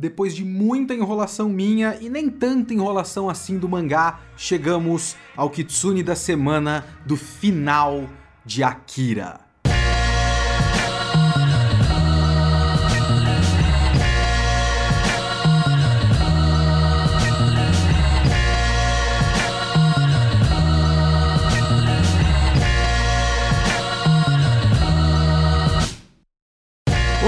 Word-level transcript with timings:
depois 0.00 0.34
de 0.34 0.46
muita 0.46 0.94
enrolação 0.94 1.50
minha 1.50 1.98
e 2.00 2.08
nem 2.08 2.30
tanta 2.30 2.72
enrolação 2.72 3.28
assim 3.28 3.58
do 3.58 3.68
mangá, 3.68 4.18
chegamos 4.34 5.14
ao 5.36 5.50
Kitsune 5.50 6.02
da 6.02 6.16
semana 6.16 6.86
do 7.04 7.18
final 7.18 8.08
de 8.42 8.62
Akira. 8.64 9.49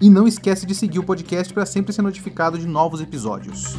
e 0.00 0.10
não 0.10 0.26
esquece 0.26 0.66
de 0.66 0.74
seguir 0.74 0.98
o 0.98 1.04
podcast 1.04 1.52
para 1.52 1.64
sempre 1.64 1.92
ser 1.92 2.02
notificado 2.02 2.58
de 2.58 2.66
novos 2.66 3.00
episódios. 3.00 3.76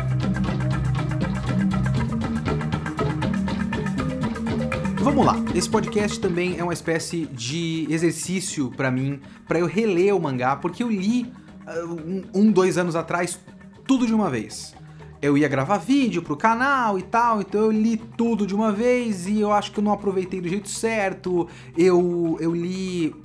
Vamos 5.01 5.25
lá, 5.25 5.35
esse 5.55 5.69
podcast 5.69 6.19
também 6.19 6.57
é 6.57 6.63
uma 6.63 6.73
espécie 6.73 7.25
de 7.27 7.87
exercício 7.89 8.69
para 8.71 8.91
mim, 8.91 9.19
para 9.47 9.59
eu 9.59 9.65
reler 9.65 10.15
o 10.15 10.19
mangá, 10.19 10.55
porque 10.55 10.83
eu 10.83 10.91
li 10.91 11.23
uh, 11.23 12.23
um, 12.33 12.51
dois 12.51 12.77
anos 12.77 12.95
atrás 12.95 13.39
tudo 13.85 14.05
de 14.05 14.13
uma 14.13 14.29
vez. 14.29 14.75
Eu 15.21 15.37
ia 15.37 15.47
gravar 15.47 15.77
vídeo 15.77 16.21
pro 16.21 16.35
canal 16.37 16.99
e 16.99 17.01
tal, 17.01 17.41
então 17.41 17.61
eu 17.61 17.71
li 17.71 17.97
tudo 17.97 18.45
de 18.45 18.53
uma 18.53 18.71
vez 18.71 19.27
e 19.27 19.39
eu 19.39 19.51
acho 19.51 19.71
que 19.71 19.79
eu 19.79 19.83
não 19.83 19.91
aproveitei 19.91 20.39
do 20.39 20.47
jeito 20.47 20.69
certo. 20.69 21.47
Eu, 21.75 22.37
eu 22.39 22.53
li 22.53 23.15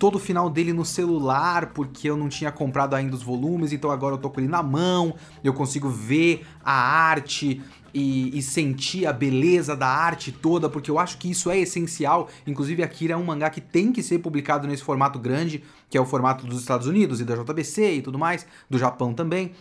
todo 0.00 0.14
o 0.14 0.18
final 0.18 0.48
dele 0.48 0.72
no 0.72 0.82
celular, 0.82 1.74
porque 1.74 2.08
eu 2.08 2.16
não 2.16 2.30
tinha 2.30 2.50
comprado 2.50 2.94
ainda 2.94 3.14
os 3.14 3.22
volumes, 3.22 3.70
então 3.70 3.90
agora 3.90 4.14
eu 4.14 4.18
tô 4.18 4.30
com 4.30 4.40
ele 4.40 4.48
na 4.48 4.62
mão, 4.62 5.14
eu 5.44 5.52
consigo 5.52 5.90
ver 5.90 6.46
a 6.64 6.72
arte 6.72 7.60
e, 7.92 8.38
e, 8.38 8.40
sentir 8.40 9.04
a 9.04 9.12
beleza 9.12 9.76
da 9.76 9.86
arte 9.86 10.32
toda, 10.32 10.70
porque 10.70 10.90
eu 10.90 10.98
acho 10.98 11.18
que 11.18 11.30
isso 11.30 11.50
é 11.50 11.58
essencial. 11.58 12.30
Inclusive, 12.46 12.82
Akira 12.82 13.12
é 13.12 13.16
um 13.16 13.24
mangá 13.24 13.50
que 13.50 13.60
tem 13.60 13.92
que 13.92 14.02
ser 14.02 14.20
publicado 14.20 14.66
nesse 14.66 14.82
formato 14.82 15.18
grande, 15.18 15.62
que 15.90 15.98
é 15.98 16.00
o 16.00 16.06
formato 16.06 16.46
dos 16.46 16.60
Estados 16.60 16.86
Unidos 16.86 17.20
e 17.20 17.24
da 17.24 17.36
JBC 17.36 17.96
e 17.96 18.02
tudo 18.02 18.18
mais, 18.18 18.46
do 18.70 18.78
Japão 18.78 19.12
também, 19.12 19.52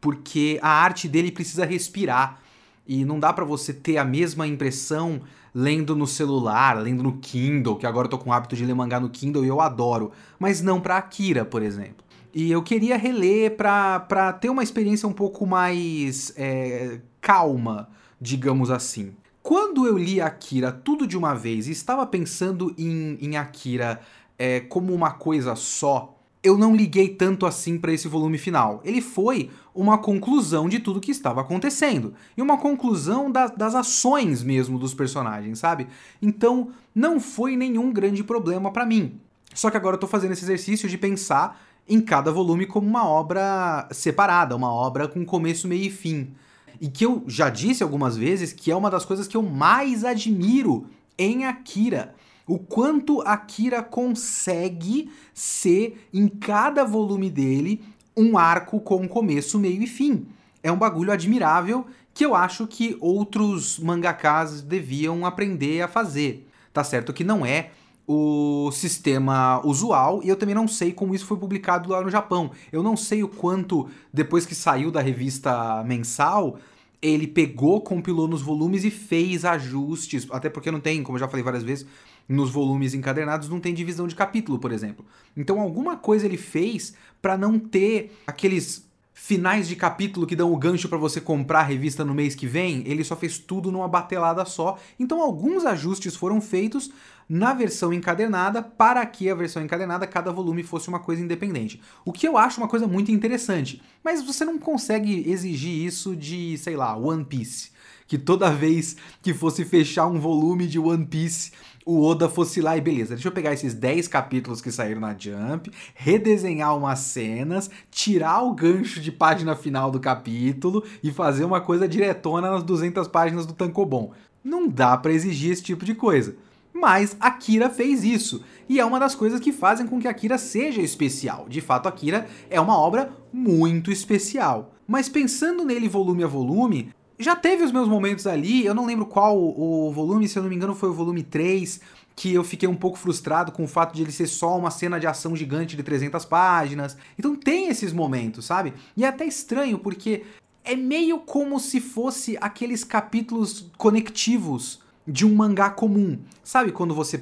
porque 0.00 0.58
a 0.60 0.70
arte 0.70 1.06
dele 1.06 1.30
precisa 1.30 1.64
respirar. 1.64 2.40
E 2.84 3.04
não 3.04 3.20
dá 3.20 3.32
para 3.32 3.44
você 3.44 3.72
ter 3.72 3.96
a 3.98 4.04
mesma 4.04 4.44
impressão 4.44 5.22
lendo 5.54 5.94
no 5.94 6.06
celular, 6.06 6.76
lendo 6.80 7.02
no 7.02 7.18
Kindle, 7.18 7.76
que 7.76 7.86
agora 7.86 8.06
eu 8.06 8.10
tô 8.10 8.18
com 8.18 8.30
o 8.30 8.32
hábito 8.32 8.56
de 8.56 8.64
ler 8.64 8.74
mangá 8.74 8.98
no 8.98 9.08
Kindle 9.08 9.44
e 9.44 9.48
eu 9.48 9.60
adoro, 9.60 10.10
mas 10.38 10.60
não 10.60 10.80
para 10.80 10.96
Akira, 10.96 11.44
por 11.44 11.62
exemplo. 11.62 12.04
E 12.34 12.50
eu 12.50 12.62
queria 12.62 12.96
reler 12.96 13.56
para 13.56 14.32
ter 14.32 14.50
uma 14.50 14.64
experiência 14.64 15.08
um 15.08 15.12
pouco 15.12 15.46
mais 15.46 16.32
é, 16.36 17.00
calma, 17.20 17.88
digamos 18.20 18.70
assim. 18.70 19.14
Quando 19.40 19.86
eu 19.86 19.96
li 19.96 20.20
Akira 20.20 20.72
tudo 20.72 21.06
de 21.06 21.16
uma 21.16 21.34
vez 21.34 21.68
e 21.68 21.70
estava 21.70 22.04
pensando 22.04 22.74
em, 22.76 23.16
em 23.20 23.36
Akira 23.36 24.00
é, 24.36 24.58
como 24.58 24.92
uma 24.92 25.12
coisa 25.12 25.54
só, 25.54 26.13
eu 26.44 26.58
não 26.58 26.76
liguei 26.76 27.08
tanto 27.08 27.46
assim 27.46 27.78
para 27.78 27.90
esse 27.90 28.06
volume 28.06 28.36
final. 28.36 28.82
Ele 28.84 29.00
foi 29.00 29.50
uma 29.74 29.96
conclusão 29.96 30.68
de 30.68 30.78
tudo 30.78 31.00
que 31.00 31.10
estava 31.10 31.40
acontecendo. 31.40 32.12
E 32.36 32.42
uma 32.42 32.58
conclusão 32.58 33.32
da, 33.32 33.46
das 33.46 33.74
ações 33.74 34.42
mesmo 34.42 34.78
dos 34.78 34.92
personagens, 34.92 35.58
sabe? 35.58 35.86
Então, 36.20 36.68
não 36.94 37.18
foi 37.18 37.56
nenhum 37.56 37.90
grande 37.90 38.22
problema 38.22 38.70
para 38.70 38.84
mim. 38.84 39.18
Só 39.54 39.70
que 39.70 39.78
agora 39.78 39.96
eu 39.96 40.00
tô 40.00 40.06
fazendo 40.06 40.32
esse 40.32 40.44
exercício 40.44 40.86
de 40.86 40.98
pensar 40.98 41.58
em 41.88 41.98
cada 41.98 42.30
volume 42.30 42.66
como 42.66 42.86
uma 42.86 43.08
obra 43.08 43.88
separada, 43.90 44.54
uma 44.54 44.72
obra 44.72 45.08
com 45.08 45.24
começo, 45.24 45.66
meio 45.66 45.84
e 45.84 45.90
fim. 45.90 46.34
E 46.78 46.88
que 46.88 47.06
eu 47.06 47.24
já 47.26 47.48
disse 47.48 47.82
algumas 47.82 48.18
vezes 48.18 48.52
que 48.52 48.70
é 48.70 48.76
uma 48.76 48.90
das 48.90 49.06
coisas 49.06 49.26
que 49.26 49.36
eu 49.36 49.42
mais 49.42 50.04
admiro 50.04 50.86
em 51.16 51.46
Akira 51.46 52.14
o 52.46 52.58
quanto 52.58 53.22
Akira 53.22 53.82
consegue 53.82 55.10
ser, 55.32 56.08
em 56.12 56.28
cada 56.28 56.84
volume 56.84 57.30
dele, 57.30 57.82
um 58.16 58.36
arco 58.36 58.80
com 58.80 59.08
começo, 59.08 59.58
meio 59.58 59.82
e 59.82 59.86
fim. 59.86 60.26
É 60.62 60.70
um 60.70 60.78
bagulho 60.78 61.12
admirável 61.12 61.86
que 62.12 62.24
eu 62.24 62.34
acho 62.34 62.66
que 62.66 62.96
outros 63.00 63.78
mangakas 63.78 64.62
deviam 64.62 65.26
aprender 65.26 65.82
a 65.82 65.88
fazer. 65.88 66.48
Tá 66.72 66.84
certo 66.84 67.12
que 67.12 67.24
não 67.24 67.44
é 67.44 67.70
o 68.06 68.70
sistema 68.70 69.64
usual 69.64 70.20
e 70.22 70.28
eu 70.28 70.36
também 70.36 70.54
não 70.54 70.68
sei 70.68 70.92
como 70.92 71.14
isso 71.14 71.26
foi 71.26 71.38
publicado 71.38 71.90
lá 71.90 72.02
no 72.02 72.10
Japão. 72.10 72.50
Eu 72.70 72.82
não 72.82 72.96
sei 72.96 73.22
o 73.22 73.28
quanto, 73.28 73.88
depois 74.12 74.46
que 74.46 74.54
saiu 74.54 74.90
da 74.90 75.00
revista 75.00 75.82
mensal, 75.84 76.58
ele 77.00 77.26
pegou, 77.26 77.80
compilou 77.80 78.28
nos 78.28 78.42
volumes 78.42 78.84
e 78.84 78.90
fez 78.90 79.44
ajustes, 79.44 80.26
até 80.30 80.48
porque 80.48 80.70
não 80.70 80.80
tem, 80.80 81.02
como 81.02 81.16
eu 81.16 81.20
já 81.20 81.28
falei 81.28 81.42
várias 81.42 81.62
vezes, 81.62 81.86
nos 82.28 82.50
volumes 82.50 82.94
encadernados 82.94 83.48
não 83.48 83.60
tem 83.60 83.74
divisão 83.74 84.06
de 84.06 84.14
capítulo, 84.14 84.58
por 84.58 84.72
exemplo. 84.72 85.04
Então 85.36 85.60
alguma 85.60 85.96
coisa 85.96 86.26
ele 86.26 86.36
fez 86.36 86.94
para 87.20 87.36
não 87.36 87.58
ter 87.58 88.16
aqueles 88.26 88.88
finais 89.14 89.68
de 89.68 89.76
capítulo 89.76 90.26
que 90.26 90.34
dão 90.34 90.52
o 90.52 90.56
gancho 90.56 90.88
para 90.88 90.98
você 90.98 91.20
comprar 91.20 91.60
a 91.60 91.62
revista 91.62 92.04
no 92.04 92.12
mês 92.12 92.34
que 92.34 92.46
vem, 92.46 92.82
ele 92.84 93.04
só 93.04 93.14
fez 93.14 93.38
tudo 93.38 93.70
numa 93.70 93.88
batelada 93.88 94.44
só. 94.44 94.76
Então 94.98 95.22
alguns 95.22 95.64
ajustes 95.64 96.16
foram 96.16 96.40
feitos 96.40 96.90
na 97.28 97.54
versão 97.54 97.92
encadernada 97.92 98.60
para 98.60 99.06
que 99.06 99.30
a 99.30 99.34
versão 99.34 99.62
encadernada 99.62 100.06
cada 100.06 100.32
volume 100.32 100.62
fosse 100.62 100.88
uma 100.88 100.98
coisa 100.98 101.22
independente. 101.22 101.80
O 102.04 102.12
que 102.12 102.26
eu 102.26 102.36
acho 102.36 102.60
uma 102.60 102.68
coisa 102.68 102.86
muito 102.86 103.10
interessante, 103.10 103.80
mas 104.02 104.22
você 104.22 104.44
não 104.44 104.58
consegue 104.58 105.30
exigir 105.30 105.72
isso 105.72 106.14
de, 106.14 106.58
sei 106.58 106.76
lá, 106.76 106.94
One 106.96 107.24
Piece, 107.24 107.70
que 108.06 108.18
toda 108.18 108.50
vez 108.50 108.96
que 109.22 109.32
fosse 109.32 109.64
fechar 109.64 110.06
um 110.06 110.20
volume 110.20 110.66
de 110.66 110.78
One 110.78 111.06
Piece 111.06 111.52
o 111.84 112.02
Oda 112.02 112.28
fosse 112.28 112.60
lá 112.60 112.76
e 112.76 112.80
beleza, 112.80 113.14
deixa 113.14 113.28
eu 113.28 113.32
pegar 113.32 113.52
esses 113.52 113.74
10 113.74 114.08
capítulos 114.08 114.60
que 114.60 114.72
saíram 114.72 115.00
na 115.00 115.16
Jump, 115.16 115.70
redesenhar 115.94 116.76
umas 116.76 117.00
cenas, 117.00 117.70
tirar 117.90 118.42
o 118.42 118.54
gancho 118.54 119.00
de 119.00 119.12
página 119.12 119.54
final 119.54 119.90
do 119.90 120.00
capítulo 120.00 120.82
e 121.02 121.12
fazer 121.12 121.44
uma 121.44 121.60
coisa 121.60 121.86
diretona 121.86 122.50
nas 122.50 122.62
200 122.62 123.06
páginas 123.08 123.44
do 123.44 123.52
Tankobon. 123.52 124.12
Não 124.42 124.68
dá 124.68 124.96
para 124.96 125.12
exigir 125.12 125.52
esse 125.52 125.62
tipo 125.62 125.84
de 125.84 125.94
coisa. 125.94 126.36
Mas 126.72 127.16
Akira 127.20 127.70
fez 127.70 128.02
isso, 128.02 128.42
e 128.68 128.80
é 128.80 128.84
uma 128.84 128.98
das 128.98 129.14
coisas 129.14 129.38
que 129.38 129.52
fazem 129.52 129.86
com 129.86 130.00
que 130.00 130.08
Akira 130.08 130.36
seja 130.36 130.82
especial. 130.82 131.46
De 131.48 131.60
fato, 131.60 131.88
Akira 131.88 132.26
é 132.50 132.60
uma 132.60 132.76
obra 132.76 133.12
muito 133.32 133.92
especial. 133.92 134.74
Mas 134.86 135.08
pensando 135.08 135.64
nele 135.64 135.88
volume 135.88 136.24
a 136.24 136.26
volume, 136.26 136.92
já 137.18 137.36
teve 137.36 137.62
os 137.62 137.72
meus 137.72 137.88
momentos 137.88 138.26
ali, 138.26 138.64
eu 138.64 138.74
não 138.74 138.86
lembro 138.86 139.06
qual 139.06 139.38
o 139.38 139.92
volume, 139.92 140.28
se 140.28 140.38
eu 140.38 140.42
não 140.42 140.50
me 140.50 140.56
engano 140.56 140.74
foi 140.74 140.88
o 140.88 140.94
volume 140.94 141.22
3, 141.22 141.80
que 142.16 142.32
eu 142.32 142.44
fiquei 142.44 142.68
um 142.68 142.74
pouco 142.74 142.98
frustrado 142.98 143.52
com 143.52 143.64
o 143.64 143.68
fato 143.68 143.94
de 143.94 144.02
ele 144.02 144.12
ser 144.12 144.26
só 144.26 144.56
uma 144.56 144.70
cena 144.70 145.00
de 145.00 145.06
ação 145.06 145.34
gigante 145.34 145.76
de 145.76 145.82
300 145.82 146.24
páginas. 146.24 146.96
Então 147.18 147.34
tem 147.34 147.68
esses 147.68 147.92
momentos, 147.92 148.44
sabe? 148.44 148.72
E 148.96 149.04
é 149.04 149.08
até 149.08 149.24
estranho 149.24 149.78
porque 149.78 150.24
é 150.64 150.76
meio 150.76 151.18
como 151.18 151.58
se 151.58 151.80
fosse 151.80 152.38
aqueles 152.40 152.84
capítulos 152.84 153.70
conectivos 153.76 154.80
de 155.06 155.26
um 155.26 155.34
mangá 155.34 155.70
comum. 155.70 156.18
Sabe 156.42 156.72
quando 156.72 156.94
você 156.94 157.18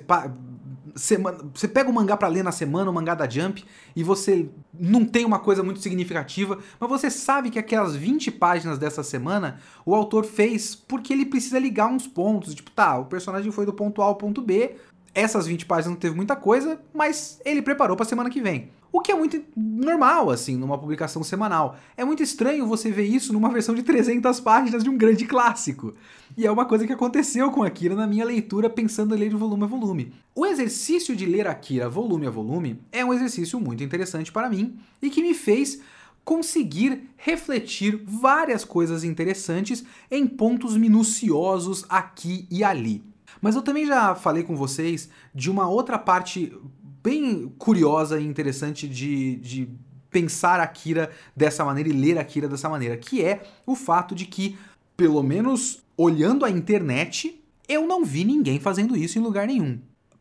semana, 0.94 1.38
você 1.54 1.66
pega 1.66 1.88
o 1.88 1.92
mangá 1.92 2.16
para 2.16 2.28
ler 2.28 2.42
na 2.42 2.52
semana, 2.52 2.90
o 2.90 2.94
mangá 2.94 3.14
da 3.14 3.28
Jump, 3.28 3.64
e 3.94 4.02
você 4.02 4.48
não 4.72 5.04
tem 5.04 5.24
uma 5.24 5.38
coisa 5.38 5.62
muito 5.62 5.80
significativa, 5.80 6.58
mas 6.78 6.90
você 6.90 7.10
sabe 7.10 7.50
que 7.50 7.58
aquelas 7.58 7.94
20 7.96 8.30
páginas 8.32 8.78
dessa 8.78 9.02
semana 9.02 9.60
o 9.84 9.94
autor 9.94 10.24
fez 10.24 10.74
porque 10.74 11.12
ele 11.12 11.26
precisa 11.26 11.58
ligar 11.58 11.86
uns 11.86 12.06
pontos. 12.06 12.54
Tipo, 12.54 12.70
tá, 12.70 12.98
o 12.98 13.06
personagem 13.06 13.50
foi 13.50 13.66
do 13.66 13.72
ponto 13.72 14.02
A 14.02 14.06
ao 14.06 14.16
ponto 14.16 14.42
B, 14.42 14.76
essas 15.14 15.46
20 15.46 15.66
páginas 15.66 15.94
não 15.94 16.00
teve 16.00 16.16
muita 16.16 16.34
coisa, 16.34 16.80
mas 16.94 17.40
ele 17.44 17.62
preparou 17.62 17.96
para 17.96 18.06
semana 18.06 18.30
que 18.30 18.40
vem. 18.40 18.70
O 18.92 19.00
que 19.00 19.10
é 19.10 19.14
muito 19.14 19.42
normal, 19.56 20.28
assim, 20.28 20.54
numa 20.54 20.76
publicação 20.76 21.22
semanal. 21.22 21.76
É 21.96 22.04
muito 22.04 22.22
estranho 22.22 22.66
você 22.66 22.90
ver 22.90 23.06
isso 23.06 23.32
numa 23.32 23.48
versão 23.48 23.74
de 23.74 23.82
300 23.82 24.38
páginas 24.40 24.84
de 24.84 24.90
um 24.90 24.98
grande 24.98 25.24
clássico. 25.24 25.94
E 26.36 26.46
é 26.46 26.52
uma 26.52 26.66
coisa 26.66 26.86
que 26.86 26.92
aconteceu 26.92 27.50
com 27.50 27.62
Akira 27.62 27.94
na 27.94 28.06
minha 28.06 28.24
leitura, 28.24 28.68
pensando 28.68 29.14
em 29.14 29.18
ler 29.18 29.30
de 29.30 29.36
volume 29.36 29.64
a 29.64 29.66
volume. 29.66 30.12
O 30.34 30.44
exercício 30.44 31.16
de 31.16 31.24
ler 31.24 31.46
Akira 31.46 31.88
volume 31.88 32.26
a 32.26 32.30
volume 32.30 32.80
é 32.92 33.02
um 33.02 33.14
exercício 33.14 33.58
muito 33.58 33.82
interessante 33.82 34.30
para 34.30 34.50
mim 34.50 34.78
e 35.00 35.08
que 35.08 35.22
me 35.22 35.32
fez 35.32 35.80
conseguir 36.22 37.08
refletir 37.16 38.00
várias 38.04 38.62
coisas 38.62 39.04
interessantes 39.04 39.82
em 40.10 40.26
pontos 40.26 40.76
minuciosos 40.76 41.86
aqui 41.88 42.46
e 42.50 42.62
ali. 42.62 43.02
Mas 43.40 43.56
eu 43.56 43.62
também 43.62 43.86
já 43.86 44.14
falei 44.14 44.42
com 44.44 44.54
vocês 44.54 45.08
de 45.34 45.50
uma 45.50 45.68
outra 45.68 45.98
parte 45.98 46.52
bem 47.02 47.52
curiosa 47.58 48.20
e 48.20 48.26
interessante 48.26 48.88
de, 48.88 49.36
de 49.36 49.68
pensar 50.10 50.60
Akira 50.60 51.10
dessa 51.34 51.64
maneira 51.64 51.88
e 51.88 51.92
ler 51.92 52.18
Akira 52.18 52.48
dessa 52.48 52.68
maneira, 52.68 52.96
que 52.96 53.24
é 53.24 53.42
o 53.66 53.74
fato 53.74 54.14
de 54.14 54.26
que, 54.26 54.56
pelo 54.96 55.22
menos 55.22 55.82
olhando 55.96 56.44
a 56.44 56.50
internet, 56.50 57.42
eu 57.68 57.86
não 57.86 58.04
vi 58.04 58.24
ninguém 58.24 58.60
fazendo 58.60 58.96
isso 58.96 59.18
em 59.18 59.22
lugar 59.22 59.46
nenhum. 59.46 59.80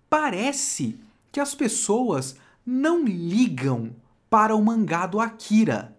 Parece 0.10 0.98
que 1.32 1.40
as 1.40 1.54
pessoas 1.54 2.36
não 2.66 3.06
ligam 3.06 3.96
para 4.30 4.56
o 4.56 4.64
mangá 4.64 5.06
do 5.06 5.20
Akira. 5.20 5.96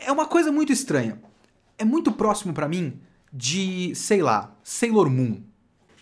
É 0.00 0.10
uma 0.10 0.26
coisa 0.26 0.50
muito 0.50 0.72
estranha. 0.72 1.20
É 1.76 1.84
muito 1.84 2.12
próximo 2.12 2.52
para 2.52 2.68
mim 2.68 3.00
de, 3.32 3.94
sei 3.94 4.22
lá, 4.22 4.54
Sailor 4.62 5.10
Moon. 5.10 5.40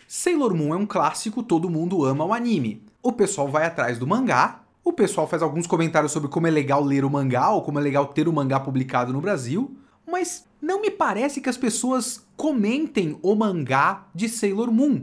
Sailor 0.06 0.54
Moon 0.54 0.74
é 0.74 0.76
um 0.76 0.86
clássico, 0.86 1.42
todo 1.42 1.70
mundo 1.70 2.04
ama 2.04 2.24
o 2.24 2.34
anime. 2.34 2.81
O 3.02 3.12
pessoal 3.12 3.48
vai 3.48 3.66
atrás 3.66 3.98
do 3.98 4.06
mangá, 4.06 4.62
o 4.84 4.92
pessoal 4.92 5.26
faz 5.26 5.42
alguns 5.42 5.66
comentários 5.66 6.12
sobre 6.12 6.28
como 6.28 6.46
é 6.46 6.50
legal 6.50 6.84
ler 6.84 7.04
o 7.04 7.10
mangá 7.10 7.50
ou 7.50 7.62
como 7.62 7.80
é 7.80 7.82
legal 7.82 8.06
ter 8.06 8.28
o 8.28 8.32
mangá 8.32 8.60
publicado 8.60 9.12
no 9.12 9.20
Brasil, 9.20 9.76
mas 10.08 10.44
não 10.60 10.80
me 10.80 10.88
parece 10.88 11.40
que 11.40 11.48
as 11.48 11.56
pessoas 11.56 12.24
comentem 12.36 13.18
o 13.20 13.34
mangá 13.34 14.06
de 14.14 14.28
Sailor 14.28 14.70
Moon. 14.70 15.02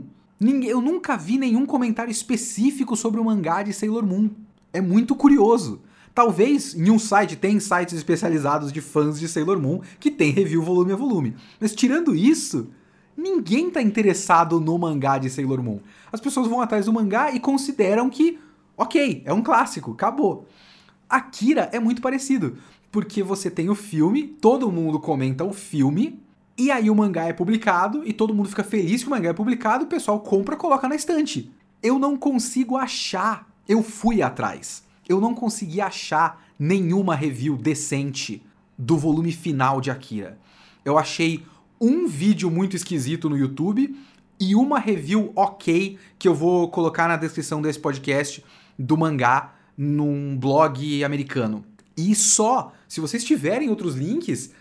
Eu 0.66 0.80
nunca 0.80 1.14
vi 1.16 1.36
nenhum 1.36 1.66
comentário 1.66 2.10
específico 2.10 2.96
sobre 2.96 3.20
o 3.20 3.24
mangá 3.24 3.62
de 3.62 3.74
Sailor 3.74 4.06
Moon. 4.06 4.30
É 4.72 4.80
muito 4.80 5.14
curioso. 5.14 5.82
Talvez 6.14 6.74
em 6.74 6.90
um 6.90 6.98
site 6.98 7.36
tem 7.36 7.60
sites 7.60 7.94
especializados 7.94 8.72
de 8.72 8.80
fãs 8.80 9.20
de 9.20 9.28
Sailor 9.28 9.60
Moon 9.60 9.80
que 9.98 10.10
tem 10.10 10.30
review 10.30 10.62
volume 10.62 10.92
a 10.92 10.96
volume. 10.96 11.36
Mas 11.60 11.74
tirando 11.74 12.14
isso, 12.14 12.70
ninguém 13.20 13.70
tá 13.70 13.82
interessado 13.82 14.58
no 14.58 14.78
mangá 14.78 15.18
de 15.18 15.28
Sailor 15.28 15.62
Moon. 15.62 15.80
As 16.10 16.20
pessoas 16.20 16.48
vão 16.48 16.60
atrás 16.60 16.86
do 16.86 16.92
mangá 16.92 17.30
e 17.30 17.38
consideram 17.38 18.08
que, 18.08 18.38
ok, 18.76 19.22
é 19.26 19.32
um 19.32 19.42
clássico, 19.42 19.92
acabou. 19.92 20.46
Akira 21.08 21.68
é 21.72 21.78
muito 21.78 22.00
parecido, 22.00 22.56
porque 22.90 23.22
você 23.22 23.50
tem 23.50 23.68
o 23.68 23.74
filme, 23.74 24.24
todo 24.26 24.72
mundo 24.72 24.98
comenta 24.98 25.44
o 25.44 25.52
filme, 25.52 26.18
e 26.56 26.70
aí 26.70 26.88
o 26.88 26.94
mangá 26.94 27.24
é 27.24 27.32
publicado 27.32 28.02
e 28.06 28.12
todo 28.12 28.34
mundo 28.34 28.48
fica 28.48 28.64
feliz 28.64 29.02
que 29.02 29.08
o 29.08 29.10
mangá 29.10 29.30
é 29.30 29.34
publicado, 29.34 29.84
o 29.84 29.88
pessoal 29.88 30.20
compra, 30.20 30.56
coloca 30.56 30.88
na 30.88 30.94
estante. 30.94 31.50
Eu 31.82 31.98
não 31.98 32.16
consigo 32.16 32.76
achar. 32.76 33.48
Eu 33.68 33.82
fui 33.82 34.20
atrás. 34.20 34.82
Eu 35.08 35.20
não 35.20 35.34
consegui 35.34 35.80
achar 35.80 36.44
nenhuma 36.58 37.14
review 37.14 37.56
decente 37.56 38.42
do 38.76 38.96
volume 38.96 39.32
final 39.32 39.80
de 39.80 39.90
Akira. 39.90 40.38
Eu 40.84 40.98
achei 40.98 41.44
um 41.80 42.06
vídeo 42.06 42.50
muito 42.50 42.76
esquisito 42.76 43.30
no 43.30 43.38
YouTube 43.38 43.96
e 44.38 44.54
uma 44.54 44.78
review 44.78 45.32
ok 45.34 45.98
que 46.18 46.28
eu 46.28 46.34
vou 46.34 46.68
colocar 46.70 47.08
na 47.08 47.16
descrição 47.16 47.62
desse 47.62 47.78
podcast 47.78 48.44
do 48.78 48.96
mangá 48.98 49.54
num 49.76 50.36
blog 50.36 51.02
americano. 51.02 51.64
E 51.96 52.14
só, 52.14 52.72
se 52.86 53.00
vocês 53.00 53.24
tiverem 53.24 53.70
outros 53.70 53.94
links, 53.94 54.52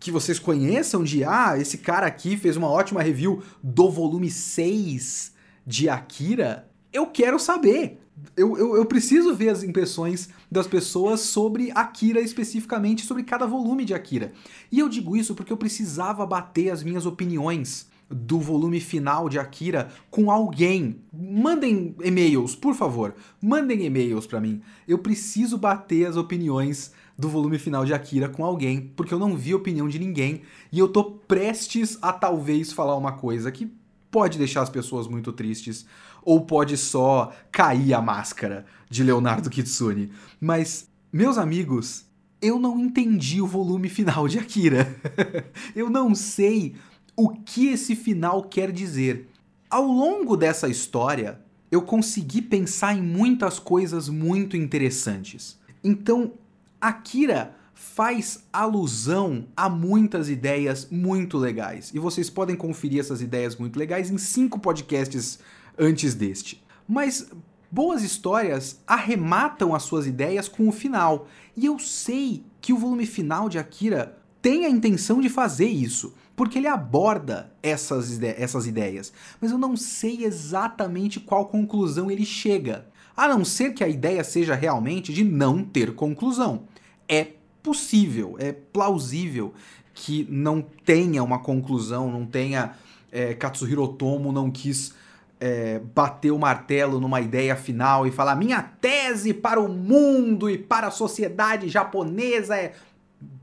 que 0.00 0.10
vocês 0.10 0.38
conheçam 0.38 1.04
de 1.04 1.22
ah, 1.22 1.56
esse 1.56 1.78
cara 1.78 2.06
aqui 2.06 2.36
fez 2.36 2.56
uma 2.56 2.68
ótima 2.68 3.02
review 3.02 3.42
do 3.62 3.88
volume 3.88 4.30
6 4.30 5.32
de 5.64 5.88
Akira, 5.88 6.68
eu 6.92 7.06
quero 7.06 7.38
saber. 7.38 8.03
Eu, 8.36 8.56
eu, 8.56 8.76
eu, 8.76 8.86
preciso 8.86 9.34
ver 9.34 9.48
as 9.48 9.62
impressões 9.62 10.28
das 10.50 10.66
pessoas 10.66 11.20
sobre 11.20 11.72
Akira 11.72 12.20
especificamente, 12.20 13.04
sobre 13.04 13.22
cada 13.24 13.46
volume 13.46 13.84
de 13.84 13.92
Akira. 13.92 14.32
E 14.70 14.78
eu 14.78 14.88
digo 14.88 15.16
isso 15.16 15.34
porque 15.34 15.52
eu 15.52 15.56
precisava 15.56 16.24
bater 16.24 16.70
as 16.70 16.82
minhas 16.82 17.06
opiniões 17.06 17.88
do 18.08 18.38
volume 18.38 18.80
final 18.80 19.28
de 19.28 19.38
Akira 19.38 19.88
com 20.10 20.30
alguém. 20.30 21.00
Mandem 21.12 21.94
e-mails, 22.02 22.54
por 22.54 22.74
favor. 22.74 23.14
Mandem 23.42 23.84
e-mails 23.84 24.26
para 24.26 24.40
mim. 24.40 24.62
Eu 24.86 24.98
preciso 24.98 25.58
bater 25.58 26.06
as 26.06 26.16
opiniões 26.16 26.92
do 27.16 27.28
volume 27.28 27.58
final 27.58 27.84
de 27.84 27.94
Akira 27.94 28.28
com 28.28 28.44
alguém, 28.44 28.92
porque 28.96 29.14
eu 29.14 29.18
não 29.18 29.36
vi 29.36 29.52
a 29.52 29.56
opinião 29.56 29.88
de 29.88 29.98
ninguém 29.98 30.42
e 30.72 30.78
eu 30.78 30.88
tô 30.88 31.04
prestes 31.04 31.96
a 32.02 32.12
talvez 32.12 32.72
falar 32.72 32.96
uma 32.96 33.12
coisa 33.12 33.50
que 33.52 33.72
pode 34.14 34.38
deixar 34.38 34.62
as 34.62 34.70
pessoas 34.70 35.08
muito 35.08 35.32
tristes 35.32 35.84
ou 36.22 36.42
pode 36.42 36.76
só 36.76 37.34
cair 37.50 37.92
a 37.94 38.00
máscara 38.00 38.64
de 38.88 39.02
Leonardo 39.02 39.50
Kitsune. 39.50 40.12
Mas, 40.40 40.88
meus 41.12 41.36
amigos, 41.36 42.04
eu 42.40 42.60
não 42.60 42.78
entendi 42.78 43.42
o 43.42 43.46
volume 43.48 43.88
final 43.88 44.28
de 44.28 44.38
Akira. 44.38 44.86
eu 45.74 45.90
não 45.90 46.14
sei 46.14 46.76
o 47.16 47.30
que 47.30 47.66
esse 47.66 47.96
final 47.96 48.44
quer 48.44 48.70
dizer. 48.70 49.28
Ao 49.68 49.84
longo 49.84 50.36
dessa 50.36 50.68
história, 50.68 51.40
eu 51.68 51.82
consegui 51.82 52.40
pensar 52.40 52.96
em 52.96 53.02
muitas 53.02 53.58
coisas 53.58 54.08
muito 54.08 54.56
interessantes. 54.56 55.58
Então, 55.82 56.34
Akira 56.80 57.56
faz 57.74 58.44
alusão 58.52 59.46
a 59.56 59.68
muitas 59.68 60.28
ideias 60.28 60.88
muito 60.90 61.36
legais. 61.36 61.90
E 61.92 61.98
vocês 61.98 62.30
podem 62.30 62.56
conferir 62.56 63.00
essas 63.00 63.20
ideias 63.20 63.56
muito 63.56 63.78
legais 63.78 64.10
em 64.10 64.16
cinco 64.16 64.58
podcasts 64.58 65.38
antes 65.78 66.14
deste. 66.14 66.64
Mas 66.88 67.28
boas 67.70 68.02
histórias 68.02 68.80
arrematam 68.86 69.74
as 69.74 69.82
suas 69.82 70.06
ideias 70.06 70.48
com 70.48 70.68
o 70.68 70.72
final. 70.72 71.26
E 71.56 71.66
eu 71.66 71.78
sei 71.78 72.44
que 72.60 72.72
o 72.72 72.78
volume 72.78 73.04
final 73.04 73.48
de 73.48 73.58
Akira 73.58 74.16
tem 74.40 74.64
a 74.64 74.70
intenção 74.70 75.20
de 75.20 75.28
fazer 75.28 75.68
isso, 75.68 76.14
porque 76.36 76.58
ele 76.58 76.68
aborda 76.68 77.52
essas, 77.62 78.12
ide 78.12 78.26
essas 78.26 78.66
ideias. 78.66 79.12
Mas 79.40 79.50
eu 79.50 79.58
não 79.58 79.76
sei 79.76 80.24
exatamente 80.24 81.18
qual 81.18 81.46
conclusão 81.46 82.10
ele 82.10 82.24
chega. 82.24 82.86
A 83.16 83.26
não 83.26 83.44
ser 83.44 83.72
que 83.74 83.82
a 83.82 83.88
ideia 83.88 84.22
seja 84.22 84.54
realmente 84.54 85.12
de 85.12 85.24
não 85.24 85.64
ter 85.64 85.94
conclusão 85.94 86.64
é 87.08 87.32
possível, 87.64 88.36
é 88.38 88.52
plausível 88.52 89.54
que 89.94 90.26
não 90.30 90.60
tenha 90.60 91.24
uma 91.24 91.40
conclusão, 91.40 92.12
não 92.12 92.26
tenha. 92.26 92.72
É, 93.10 93.32
Katsuhiro 93.32 93.82
Otomo 93.82 94.32
não 94.32 94.50
quis 94.50 94.92
é, 95.40 95.80
bater 95.94 96.32
o 96.32 96.38
martelo 96.38 97.00
numa 97.00 97.20
ideia 97.20 97.56
final 97.56 98.06
e 98.06 98.10
falar: 98.10 98.36
minha 98.36 98.60
tese 98.62 99.32
para 99.32 99.60
o 99.60 99.68
mundo 99.68 100.50
e 100.50 100.58
para 100.58 100.88
a 100.88 100.90
sociedade 100.92 101.68
japonesa 101.68 102.56
é. 102.56 102.74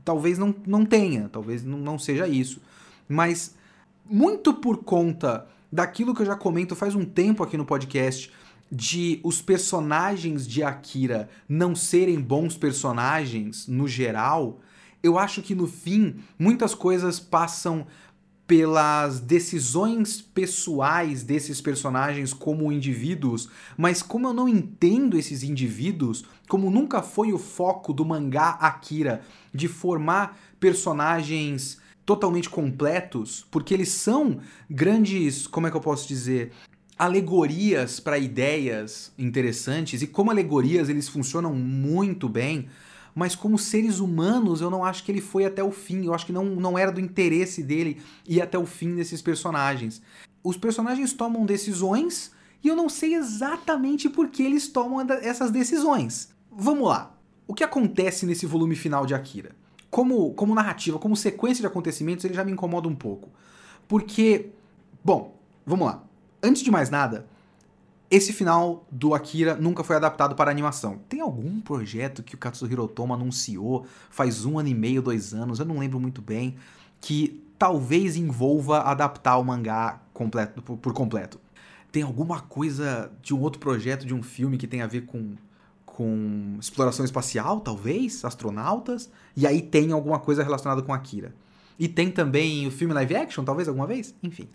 Talvez 0.04 0.38
não, 0.38 0.54
não 0.66 0.84
tenha, 0.84 1.28
talvez 1.28 1.64
não, 1.64 1.78
não 1.78 1.98
seja 1.98 2.28
isso. 2.28 2.60
Mas, 3.08 3.54
muito 4.04 4.54
por 4.54 4.78
conta 4.78 5.46
daquilo 5.70 6.14
que 6.14 6.22
eu 6.22 6.26
já 6.26 6.36
comento 6.36 6.76
faz 6.76 6.94
um 6.94 7.04
tempo 7.04 7.42
aqui 7.42 7.56
no 7.56 7.64
podcast 7.64 8.32
de 8.74 9.20
os 9.22 9.42
personagens 9.42 10.48
de 10.48 10.62
Akira 10.62 11.28
não 11.46 11.74
serem 11.74 12.18
bons 12.18 12.56
personagens 12.56 13.68
no 13.68 13.86
geral, 13.86 14.60
eu 15.02 15.18
acho 15.18 15.42
que 15.42 15.54
no 15.54 15.66
fim 15.66 16.16
muitas 16.38 16.74
coisas 16.74 17.20
passam 17.20 17.86
pelas 18.46 19.20
decisões 19.20 20.22
pessoais 20.22 21.22
desses 21.22 21.60
personagens 21.60 22.32
como 22.32 22.72
indivíduos, 22.72 23.50
mas 23.76 24.02
como 24.02 24.28
eu 24.28 24.32
não 24.32 24.48
entendo 24.48 25.18
esses 25.18 25.42
indivíduos, 25.42 26.24
como 26.48 26.70
nunca 26.70 27.02
foi 27.02 27.32
o 27.32 27.38
foco 27.38 27.92
do 27.92 28.06
mangá 28.06 28.50
Akira 28.60 29.20
de 29.54 29.68
formar 29.68 30.38
personagens 30.58 31.78
totalmente 32.06 32.48
completos, 32.48 33.46
porque 33.50 33.74
eles 33.74 33.90
são 33.90 34.40
grandes, 34.68 35.46
como 35.46 35.66
é 35.66 35.70
que 35.70 35.76
eu 35.76 35.80
posso 35.80 36.08
dizer, 36.08 36.52
alegorias 37.02 37.98
para 37.98 38.16
ideias 38.16 39.12
interessantes 39.18 40.02
e 40.02 40.06
como 40.06 40.30
alegorias 40.30 40.88
eles 40.88 41.08
funcionam 41.08 41.52
muito 41.52 42.28
bem, 42.28 42.68
mas 43.12 43.34
como 43.34 43.58
seres 43.58 43.98
humanos 43.98 44.60
eu 44.60 44.70
não 44.70 44.84
acho 44.84 45.02
que 45.02 45.10
ele 45.10 45.20
foi 45.20 45.44
até 45.44 45.64
o 45.64 45.72
fim, 45.72 46.04
eu 46.04 46.14
acho 46.14 46.24
que 46.24 46.32
não, 46.32 46.44
não 46.44 46.78
era 46.78 46.92
do 46.92 47.00
interesse 47.00 47.60
dele 47.60 48.00
ir 48.24 48.40
até 48.40 48.56
o 48.56 48.64
fim 48.64 48.94
desses 48.94 49.20
personagens. 49.20 50.00
Os 50.44 50.56
personagens 50.56 51.12
tomam 51.12 51.44
decisões 51.44 52.30
e 52.62 52.68
eu 52.68 52.76
não 52.76 52.88
sei 52.88 53.16
exatamente 53.16 54.08
por 54.08 54.28
que 54.28 54.44
eles 54.44 54.68
tomam 54.68 55.04
essas 55.22 55.50
decisões. 55.50 56.32
Vamos 56.52 56.86
lá. 56.86 57.18
O 57.48 57.52
que 57.54 57.64
acontece 57.64 58.24
nesse 58.26 58.46
volume 58.46 58.76
final 58.76 59.06
de 59.06 59.12
Akira? 59.12 59.56
Como, 59.90 60.32
como 60.34 60.54
narrativa, 60.54 61.00
como 61.00 61.16
sequência 61.16 61.62
de 61.62 61.66
acontecimentos, 61.66 62.24
ele 62.24 62.34
já 62.34 62.44
me 62.44 62.52
incomoda 62.52 62.86
um 62.86 62.94
pouco. 62.94 63.28
Porque, 63.88 64.50
bom, 65.04 65.36
vamos 65.66 65.88
lá. 65.88 66.11
Antes 66.42 66.62
de 66.62 66.70
mais 66.70 66.90
nada, 66.90 67.26
esse 68.10 68.32
final 68.32 68.84
do 68.90 69.14
Akira 69.14 69.54
nunca 69.54 69.84
foi 69.84 69.94
adaptado 69.96 70.34
para 70.34 70.50
animação. 70.50 70.98
Tem 71.08 71.20
algum 71.20 71.60
projeto 71.60 72.22
que 72.22 72.34
o 72.34 72.38
Katsuhiro 72.38 72.82
Otomo 72.82 73.14
anunciou 73.14 73.86
faz 74.10 74.44
um 74.44 74.58
ano 74.58 74.68
e 74.68 74.74
meio, 74.74 75.00
dois 75.00 75.32
anos, 75.32 75.60
eu 75.60 75.64
não 75.64 75.78
lembro 75.78 76.00
muito 76.00 76.20
bem, 76.20 76.56
que 77.00 77.42
talvez 77.56 78.16
envolva 78.16 78.80
adaptar 78.80 79.38
o 79.38 79.44
mangá 79.44 80.02
completo, 80.12 80.60
por 80.60 80.92
completo. 80.92 81.40
Tem 81.92 82.02
alguma 82.02 82.40
coisa 82.40 83.12
de 83.22 83.32
um 83.32 83.40
outro 83.40 83.60
projeto, 83.60 84.04
de 84.04 84.12
um 84.12 84.22
filme 84.22 84.58
que 84.58 84.66
tem 84.66 84.82
a 84.82 84.86
ver 84.86 85.02
com, 85.02 85.36
com 85.86 86.56
exploração 86.58 87.04
espacial, 87.04 87.60
talvez, 87.60 88.24
astronautas, 88.24 89.10
e 89.36 89.46
aí 89.46 89.62
tem 89.62 89.92
alguma 89.92 90.18
coisa 90.18 90.42
relacionada 90.42 90.82
com 90.82 90.92
Akira. 90.92 91.34
E 91.78 91.86
tem 91.86 92.10
também 92.10 92.66
o 92.66 92.70
filme 92.70 92.92
live 92.92 93.14
action, 93.14 93.44
talvez 93.44 93.68
alguma 93.68 93.86
vez? 93.86 94.14
Enfim. 94.22 94.48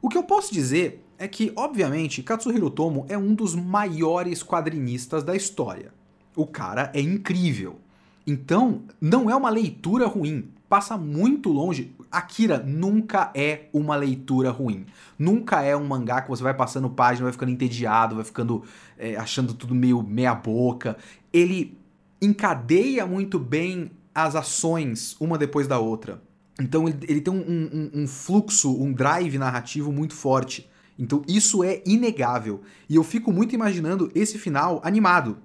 O 0.00 0.08
que 0.08 0.16
eu 0.16 0.22
posso 0.22 0.52
dizer 0.52 1.04
é 1.18 1.26
que, 1.26 1.52
obviamente, 1.56 2.22
Katsuhiro 2.22 2.70
Tomo 2.70 3.04
é 3.08 3.18
um 3.18 3.34
dos 3.34 3.54
maiores 3.54 4.42
quadrinistas 4.42 5.24
da 5.24 5.34
história. 5.34 5.92
O 6.36 6.46
cara 6.46 6.92
é 6.94 7.00
incrível. 7.00 7.76
Então, 8.24 8.82
não 9.00 9.28
é 9.28 9.34
uma 9.34 9.50
leitura 9.50 10.06
ruim. 10.06 10.50
Passa 10.68 10.96
muito 10.96 11.50
longe. 11.50 11.92
Akira 12.12 12.58
nunca 12.58 13.30
é 13.34 13.68
uma 13.72 13.96
leitura 13.96 14.50
ruim. 14.50 14.86
Nunca 15.18 15.62
é 15.62 15.76
um 15.76 15.84
mangá 15.84 16.22
que 16.22 16.28
você 16.28 16.42
vai 16.42 16.54
passando 16.54 16.88
página, 16.88 17.24
vai 17.24 17.32
ficando 17.32 17.50
entediado, 17.50 18.14
vai 18.14 18.24
ficando 18.24 18.62
é, 18.96 19.16
achando 19.16 19.52
tudo 19.52 19.74
meio 19.74 20.02
meia 20.02 20.34
boca. 20.34 20.96
Ele 21.32 21.76
encadeia 22.22 23.06
muito 23.06 23.38
bem 23.38 23.90
as 24.14 24.36
ações 24.36 25.16
uma 25.18 25.36
depois 25.36 25.66
da 25.66 25.78
outra. 25.78 26.22
Então 26.60 26.88
ele, 26.88 26.98
ele 27.08 27.20
tem 27.20 27.32
um, 27.32 27.38
um, 27.38 28.02
um, 28.02 28.06
fluxo, 28.06 28.74
um 28.82 28.92
drive 28.92 29.38
narrativo 29.38 29.92
muito 29.92 30.14
forte. 30.14 30.68
Então 30.98 31.22
isso 31.28 31.62
é 31.62 31.82
inegável. 31.86 32.62
E 32.88 32.96
eu 32.96 33.04
fico 33.04 33.32
muito 33.32 33.54
imaginando 33.54 34.10
esse 34.14 34.38
final 34.38 34.80
animado. 34.82 35.38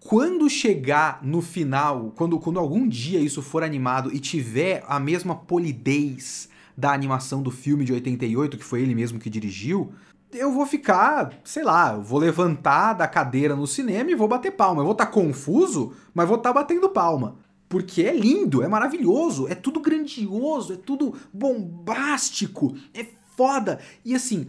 Quando 0.00 0.48
chegar 0.48 1.20
no 1.22 1.40
final, 1.40 2.12
quando, 2.16 2.38
quando 2.38 2.58
algum 2.58 2.86
dia 2.86 3.20
isso 3.20 3.42
for 3.42 3.62
animado 3.62 4.12
e 4.14 4.18
tiver 4.18 4.84
a 4.88 4.98
mesma 4.98 5.34
polidez 5.34 6.48
da 6.76 6.92
animação 6.92 7.42
do 7.42 7.50
filme 7.50 7.84
de 7.84 7.92
88, 7.92 8.58
que 8.58 8.64
foi 8.64 8.82
ele 8.82 8.94
mesmo 8.94 9.18
que 9.18 9.30
dirigiu, 9.30 9.92
eu 10.32 10.52
vou 10.52 10.66
ficar, 10.66 11.32
sei 11.44 11.64
lá, 11.64 11.94
eu 11.94 12.02
vou 12.02 12.18
levantar 12.18 12.92
da 12.92 13.08
cadeira 13.08 13.56
no 13.56 13.66
cinema 13.66 14.10
e 14.10 14.14
vou 14.14 14.28
bater 14.28 14.52
palma. 14.52 14.80
Eu 14.80 14.84
vou 14.84 14.92
estar 14.92 15.06
tá 15.06 15.12
confuso, 15.12 15.92
mas 16.12 16.28
vou 16.28 16.36
estar 16.36 16.52
tá 16.52 16.60
batendo 16.60 16.88
palma. 16.88 17.36
Porque 17.68 18.02
é 18.02 18.14
lindo, 18.14 18.62
é 18.62 18.68
maravilhoso, 18.68 19.48
é 19.48 19.54
tudo 19.54 19.80
grandioso, 19.80 20.74
é 20.74 20.76
tudo 20.76 21.14
bombástico, 21.32 22.76
é 22.94 23.04
foda. 23.36 23.80
E 24.04 24.14
assim, 24.14 24.46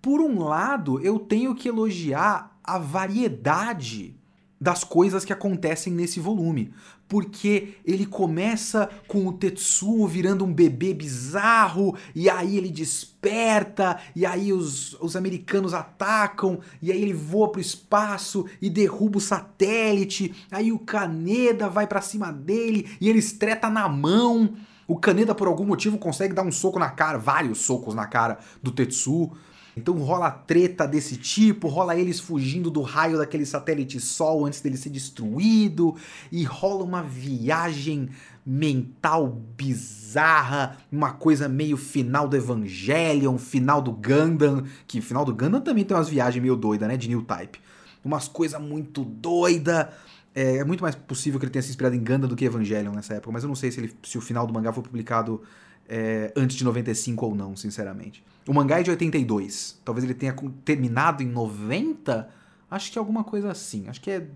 por 0.00 0.20
um 0.20 0.42
lado, 0.42 1.00
eu 1.00 1.18
tenho 1.18 1.54
que 1.54 1.68
elogiar 1.68 2.58
a 2.62 2.78
variedade 2.78 4.16
das 4.60 4.82
coisas 4.82 5.24
que 5.24 5.32
acontecem 5.32 5.92
nesse 5.92 6.18
volume. 6.18 6.72
Porque 7.08 7.74
ele 7.84 8.04
começa 8.04 8.88
com 9.06 9.26
o 9.26 9.32
Tetsuo 9.32 10.08
virando 10.08 10.44
um 10.44 10.52
bebê 10.52 10.92
bizarro, 10.92 11.96
e 12.14 12.28
aí 12.28 12.56
ele 12.56 12.70
desperta, 12.70 13.98
e 14.14 14.26
aí 14.26 14.52
os, 14.52 14.94
os 14.94 15.14
americanos 15.14 15.72
atacam, 15.72 16.58
e 16.82 16.90
aí 16.90 17.00
ele 17.00 17.12
voa 17.12 17.52
pro 17.52 17.60
espaço 17.60 18.46
e 18.60 18.68
derruba 18.68 19.18
o 19.18 19.20
satélite, 19.20 20.34
aí 20.50 20.72
o 20.72 20.78
Kaneda 20.78 21.68
vai 21.68 21.86
para 21.86 22.00
cima 22.00 22.32
dele 22.32 22.90
e 23.00 23.08
ele 23.08 23.18
estreta 23.18 23.70
na 23.70 23.88
mão. 23.88 24.54
O 24.88 24.96
Kaneda, 24.96 25.34
por 25.34 25.48
algum 25.48 25.64
motivo, 25.64 25.98
consegue 25.98 26.34
dar 26.34 26.42
um 26.42 26.52
soco 26.52 26.78
na 26.78 26.90
cara, 26.90 27.18
vários 27.18 27.58
socos 27.58 27.94
na 27.94 28.06
cara 28.06 28.38
do 28.62 28.70
Tetsuo. 28.70 29.36
Então 29.76 29.94
rola 29.98 30.30
treta 30.30 30.86
desse 30.86 31.18
tipo, 31.18 31.68
rola 31.68 31.94
eles 31.94 32.18
fugindo 32.18 32.70
do 32.70 32.80
raio 32.80 33.18
daquele 33.18 33.44
satélite 33.44 34.00
Sol 34.00 34.46
antes 34.46 34.62
dele 34.62 34.76
ser 34.76 34.88
destruído, 34.88 35.94
e 36.32 36.44
rola 36.44 36.82
uma 36.82 37.02
viagem 37.02 38.08
mental 38.44 39.28
bizarra, 39.28 40.78
uma 40.90 41.12
coisa 41.12 41.46
meio 41.46 41.76
final 41.76 42.26
do 42.26 42.36
Evangelion, 42.36 43.36
final 43.36 43.82
do 43.82 43.92
Gundam, 43.92 44.64
que 44.86 45.02
final 45.02 45.26
do 45.26 45.34
Gundam 45.34 45.60
também 45.60 45.84
tem 45.84 45.94
umas 45.94 46.08
viagens 46.08 46.40
meio 46.40 46.56
doidas, 46.56 46.88
né, 46.88 46.96
de 46.96 47.08
New 47.08 47.22
Type. 47.22 47.60
Umas 48.02 48.28
coisas 48.28 48.58
muito 48.60 49.04
doida. 49.04 49.92
É, 50.34 50.58
é, 50.58 50.64
muito 50.64 50.82
mais 50.82 50.94
possível 50.94 51.40
que 51.40 51.46
ele 51.46 51.52
tenha 51.52 51.62
se 51.62 51.70
inspirado 51.70 51.96
em 51.96 51.98
Gundam 51.98 52.28
do 52.28 52.36
que 52.36 52.44
Evangelion 52.44 52.92
nessa 52.92 53.14
época, 53.14 53.32
mas 53.32 53.42
eu 53.42 53.48
não 53.48 53.56
sei 53.56 53.70
se, 53.70 53.80
ele, 53.80 53.94
se 54.02 54.16
o 54.16 54.20
final 54.20 54.46
do 54.46 54.54
mangá 54.54 54.72
foi 54.72 54.82
publicado 54.82 55.42
é, 55.88 56.32
antes 56.36 56.56
de 56.56 56.64
95 56.64 57.26
ou 57.26 57.34
não, 57.34 57.56
sinceramente. 57.56 58.24
O 58.46 58.54
mangá 58.54 58.80
é 58.80 58.82
de 58.82 58.90
82. 58.90 59.80
Talvez 59.84 60.04
ele 60.04 60.14
tenha 60.14 60.34
terminado 60.64 61.22
em 61.22 61.26
90. 61.26 62.28
Acho 62.70 62.92
que 62.92 62.98
é 62.98 63.00
alguma 63.00 63.24
coisa 63.24 63.50
assim. 63.50 63.88
Acho 63.88 64.00
que 64.00 64.10
é 64.10 64.26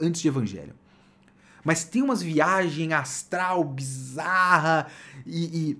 antes 0.00 0.20
de 0.20 0.28
Evangelho. 0.28 0.74
Mas 1.64 1.84
tem 1.84 2.02
umas 2.02 2.22
viagens 2.22 2.92
astral 2.92 3.64
bizarra 3.64 4.86
e, 5.26 5.70
e 5.70 5.78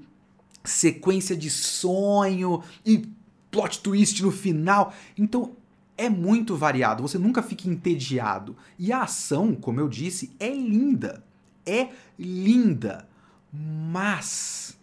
sequência 0.64 1.37
de 1.37 1.50
sonho 1.50 2.62
e 2.87 3.07
plot 3.50 3.81
twist 3.81 4.23
no 4.23 4.33
final. 4.33 4.95
Então 5.16 5.52
é 5.97 6.09
muito 6.09 6.57
variado, 6.57 7.02
você 7.02 7.19
nunca 7.19 7.43
fica 7.43 7.69
entediado. 7.69 8.57
E 8.78 8.93
a 8.93 9.02
ação, 9.02 9.54
como 9.54 9.78
eu 9.78 9.88
disse, 9.88 10.35
é 10.40 10.49
linda. 10.49 11.23
É 11.66 11.88
linda. 12.19 13.07
Mas 13.52 14.76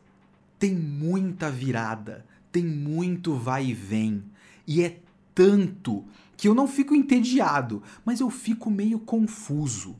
tem 0.62 0.76
muita 0.76 1.50
virada, 1.50 2.24
tem 2.52 2.64
muito 2.64 3.34
vai 3.34 3.66
e 3.66 3.74
vem. 3.74 4.24
E 4.68 4.84
é 4.84 5.00
tanto 5.34 6.06
que 6.38 6.48
eu 6.48 6.54
não 6.54 6.68
fico 6.68 6.94
entediado, 6.94 7.82
mas 8.06 8.20
eu 8.20 8.30
fico 8.30 8.70
meio 8.70 9.00
confuso. 9.00 9.98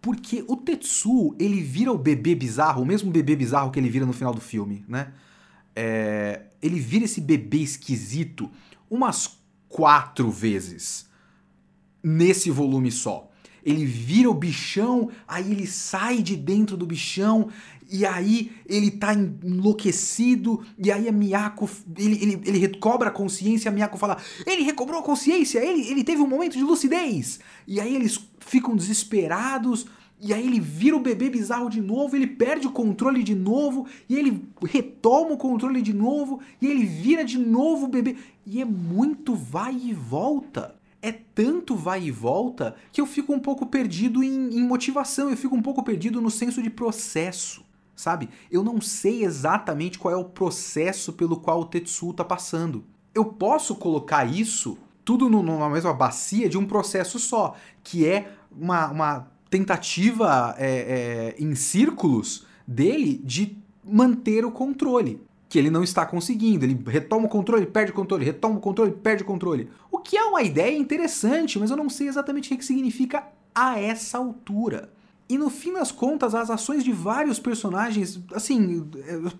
Porque 0.00 0.42
o 0.48 0.56
Tetsu, 0.56 1.36
ele 1.38 1.60
vira 1.60 1.92
o 1.92 1.98
bebê 1.98 2.34
bizarro, 2.34 2.80
o 2.80 2.86
mesmo 2.86 3.10
bebê 3.10 3.36
bizarro 3.36 3.70
que 3.70 3.78
ele 3.78 3.90
vira 3.90 4.06
no 4.06 4.14
final 4.14 4.32
do 4.32 4.40
filme, 4.40 4.86
né? 4.88 5.12
É, 5.76 6.46
ele 6.62 6.80
vira 6.80 7.04
esse 7.04 7.20
bebê 7.20 7.58
esquisito 7.58 8.50
umas 8.88 9.38
quatro 9.68 10.30
vezes 10.30 11.06
nesse 12.02 12.50
volume 12.50 12.90
só. 12.90 13.30
Ele 13.64 13.84
vira 13.86 14.30
o 14.30 14.34
bichão, 14.34 15.08
aí 15.26 15.50
ele 15.50 15.66
sai 15.66 16.22
de 16.22 16.36
dentro 16.36 16.76
do 16.76 16.86
bichão, 16.86 17.48
e 17.90 18.04
aí 18.04 18.52
ele 18.66 18.90
tá 18.90 19.14
enlouquecido, 19.14 20.64
e 20.78 20.90
aí 20.90 21.08
a 21.08 21.12
Miyako, 21.12 21.68
ele, 21.96 22.22
ele, 22.22 22.42
ele 22.44 22.58
recobra 22.58 23.08
a 23.08 23.12
consciência, 23.12 23.70
a 23.70 23.74
Miyako 23.74 23.96
fala, 23.96 24.18
ele 24.46 24.62
recobrou 24.62 25.00
a 25.00 25.02
consciência, 25.02 25.64
ele, 25.64 25.88
ele 25.88 26.04
teve 26.04 26.20
um 26.20 26.26
momento 26.26 26.58
de 26.58 26.62
lucidez. 26.62 27.40
E 27.66 27.80
aí 27.80 27.94
eles 27.94 28.20
ficam 28.40 28.76
desesperados, 28.76 29.86
e 30.20 30.32
aí 30.32 30.46
ele 30.46 30.60
vira 30.60 30.96
o 30.96 31.00
bebê 31.00 31.28
bizarro 31.28 31.68
de 31.68 31.80
novo, 31.80 32.16
ele 32.16 32.26
perde 32.26 32.66
o 32.66 32.72
controle 32.72 33.22
de 33.22 33.34
novo, 33.34 33.86
e 34.08 34.16
ele 34.16 34.42
retoma 34.66 35.32
o 35.32 35.38
controle 35.38 35.82
de 35.82 35.92
novo, 35.92 36.40
e 36.60 36.66
ele 36.66 36.84
vira 36.84 37.24
de 37.24 37.38
novo 37.38 37.86
o 37.86 37.88
bebê. 37.88 38.16
E 38.46 38.60
é 38.60 38.64
muito 38.64 39.34
vai 39.34 39.74
e 39.74 39.92
volta 39.92 40.74
é 41.04 41.12
tanto 41.12 41.76
vai 41.76 42.04
e 42.04 42.10
volta 42.10 42.74
que 42.92 43.00
eu 43.00 43.06
fico 43.06 43.32
um 43.32 43.38
pouco 43.38 43.66
perdido 43.66 44.22
em, 44.22 44.56
em, 44.56 44.62
motivação, 44.62 45.30
eu 45.30 45.36
fico 45.36 45.54
um 45.54 45.62
pouco 45.62 45.82
perdido 45.82 46.20
no 46.20 46.30
senso 46.30 46.62
de 46.62 46.70
processo 46.70 47.64
sabe? 47.96 48.28
Eu 48.50 48.64
não 48.64 48.80
sei 48.80 49.24
exatamente 49.24 49.98
qual 49.98 50.12
é 50.12 50.16
o 50.16 50.24
processo 50.24 51.12
pelo 51.12 51.36
qual 51.36 51.60
o 51.60 51.64
Tetsuo 51.64 52.10
está 52.10 52.24
passando. 52.24 52.84
Eu 53.14 53.24
posso 53.24 53.76
colocar 53.76 54.24
isso 54.24 54.76
tudo 55.04 55.28
numa 55.28 55.68
mesma 55.68 55.92
bacia 55.92 56.48
de 56.48 56.56
um 56.56 56.64
processo 56.64 57.18
só, 57.18 57.54
que 57.82 58.06
é 58.06 58.32
uma, 58.50 58.90
uma 58.90 59.28
tentativa 59.50 60.54
é, 60.58 61.34
é, 61.38 61.42
em 61.42 61.54
círculos 61.54 62.46
dele 62.66 63.20
de 63.22 63.56
manter 63.84 64.44
o 64.44 64.50
controle. 64.50 65.20
Que 65.48 65.58
ele 65.58 65.70
não 65.70 65.84
está 65.84 66.04
conseguindo. 66.04 66.64
Ele 66.64 66.82
retoma 66.86 67.26
o 67.26 67.28
controle, 67.28 67.66
perde 67.66 67.92
o 67.92 67.94
controle, 67.94 68.24
retoma 68.24 68.56
o 68.56 68.60
controle, 68.60 68.90
perde 68.90 69.22
o 69.22 69.26
controle. 69.26 69.68
Que 70.04 70.16
é 70.16 70.24
uma 70.24 70.42
ideia 70.42 70.76
interessante, 70.76 71.58
mas 71.58 71.70
eu 71.70 71.76
não 71.76 71.88
sei 71.88 72.08
exatamente 72.08 72.52
o 72.52 72.56
que 72.56 72.64
significa 72.64 73.26
a 73.54 73.78
essa 73.78 74.18
altura. 74.18 74.92
E 75.28 75.38
no 75.38 75.48
fim 75.48 75.72
das 75.72 75.90
contas, 75.90 76.34
as 76.34 76.50
ações 76.50 76.84
de 76.84 76.92
vários 76.92 77.38
personagens, 77.38 78.20
assim, 78.32 78.86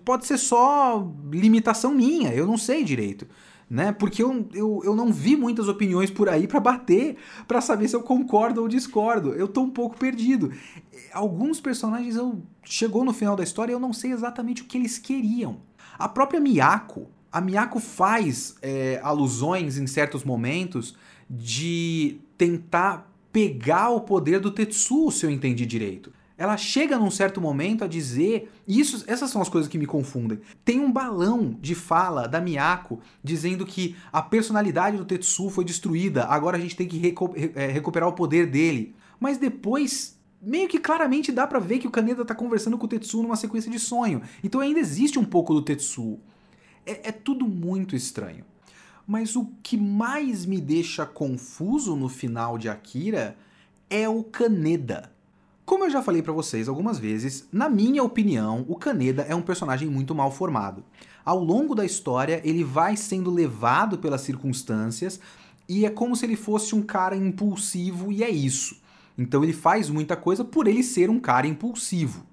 pode 0.03 0.25
ser 0.25 0.37
só 0.37 1.07
limitação 1.31 1.93
minha, 1.93 2.33
eu 2.33 2.47
não 2.47 2.57
sei 2.57 2.83
direito. 2.83 3.27
Né? 3.69 3.91
Porque 3.91 4.21
eu, 4.21 4.47
eu, 4.53 4.81
eu 4.83 4.95
não 4.95 5.11
vi 5.11 5.35
muitas 5.35 5.67
opiniões 5.67 6.11
por 6.11 6.29
aí 6.29 6.47
para 6.47 6.59
bater, 6.59 7.17
para 7.47 7.61
saber 7.61 7.87
se 7.87 7.95
eu 7.95 8.01
concordo 8.01 8.61
ou 8.61 8.67
discordo. 8.67 9.33
Eu 9.33 9.47
tô 9.47 9.61
um 9.61 9.69
pouco 9.69 9.97
perdido. 9.97 10.51
Alguns 11.13 11.59
personagens 11.59 12.15
eu 12.15 12.43
chegou 12.63 13.03
no 13.03 13.13
final 13.13 13.35
da 13.35 13.43
história 13.43 13.71
e 13.71 13.75
eu 13.75 13.79
não 13.79 13.93
sei 13.93 14.11
exatamente 14.11 14.61
o 14.61 14.65
que 14.65 14.77
eles 14.77 14.97
queriam. 14.99 15.61
A 15.97 16.07
própria 16.07 16.39
Miyako, 16.39 17.07
a 17.35 17.41
Miyako 17.41 17.81
faz 17.81 18.55
é, 18.61 18.97
alusões 19.03 19.77
em 19.77 19.85
certos 19.87 20.23
momentos 20.23 20.95
de 21.29 22.21
tentar 22.37 23.11
pegar 23.29 23.89
o 23.89 23.99
poder 23.99 24.39
do 24.39 24.49
Tetsuo, 24.49 25.11
se 25.11 25.25
eu 25.25 25.29
entendi 25.29 25.65
direito. 25.65 26.13
Ela 26.37 26.55
chega 26.55 26.97
num 26.97 27.11
certo 27.11 27.41
momento 27.41 27.83
a 27.83 27.87
dizer, 27.87 28.49
isso, 28.65 29.03
essas 29.05 29.31
são 29.31 29.41
as 29.41 29.49
coisas 29.49 29.69
que 29.69 29.77
me 29.77 29.85
confundem. 29.85 30.39
Tem 30.63 30.79
um 30.79 30.89
balão 30.89 31.57
de 31.59 31.75
fala 31.75 32.25
da 32.25 32.39
Miyako 32.39 33.01
dizendo 33.21 33.65
que 33.65 33.97
a 34.13 34.21
personalidade 34.21 34.95
do 34.95 35.03
Tetsuo 35.03 35.49
foi 35.49 35.65
destruída, 35.65 36.23
agora 36.27 36.55
a 36.55 36.59
gente 36.61 36.77
tem 36.77 36.87
que 36.87 36.97
recu 36.97 37.33
é, 37.35 37.67
recuperar 37.67 38.07
o 38.07 38.13
poder 38.13 38.45
dele. 38.49 38.95
Mas 39.19 39.37
depois 39.37 40.17
meio 40.41 40.69
que 40.69 40.79
claramente 40.79 41.33
dá 41.33 41.45
para 41.45 41.59
ver 41.59 41.79
que 41.79 41.87
o 41.87 41.91
Kaneda 41.91 42.23
tá 42.23 42.33
conversando 42.33 42.77
com 42.77 42.85
o 42.85 42.89
Tetsuo 42.89 43.23
numa 43.23 43.35
sequência 43.35 43.69
de 43.69 43.77
sonho. 43.77 44.21
Então 44.41 44.61
ainda 44.61 44.79
existe 44.79 45.19
um 45.19 45.25
pouco 45.25 45.53
do 45.53 45.61
Tetsuo. 45.61 46.17
É, 46.85 47.09
é 47.09 47.11
tudo 47.11 47.47
muito 47.47 47.95
estranho. 47.95 48.45
Mas 49.07 49.35
o 49.35 49.45
que 49.61 49.77
mais 49.77 50.45
me 50.45 50.59
deixa 50.59 51.05
confuso 51.05 51.95
no 51.95 52.09
final 52.09 52.57
de 52.57 52.67
Akira 52.69 53.37
é 53.89 54.09
o 54.09 54.23
Kaneda. 54.23 55.11
Como 55.63 55.83
eu 55.83 55.89
já 55.89 56.01
falei 56.01 56.21
para 56.21 56.33
vocês 56.33 56.67
algumas 56.67 56.99
vezes, 56.99 57.47
na 57.51 57.67
minha 57.67 58.03
opinião, 58.03 58.65
o 58.67 58.75
Kaneda 58.75 59.23
é 59.23 59.35
um 59.35 59.41
personagem 59.41 59.89
muito 59.89 60.13
mal 60.13 60.31
formado. 60.31 60.83
Ao 61.23 61.43
longo 61.43 61.73
da 61.73 61.83
história, 61.83 62.39
ele 62.43 62.63
vai 62.63 62.95
sendo 62.95 63.31
levado 63.31 63.97
pelas 63.97 64.21
circunstâncias 64.21 65.19
e 65.67 65.85
é 65.85 65.89
como 65.89 66.15
se 66.15 66.25
ele 66.25 66.35
fosse 66.35 66.75
um 66.75 66.83
cara 66.83 67.15
impulsivo 67.15 68.11
e 68.11 68.23
é 68.23 68.29
isso. 68.29 68.79
Então 69.17 69.43
ele 69.43 69.53
faz 69.53 69.89
muita 69.89 70.15
coisa 70.15 70.43
por 70.43 70.67
ele 70.67 70.83
ser 70.83 71.09
um 71.09 71.19
cara 71.19 71.47
impulsivo. 71.47 72.25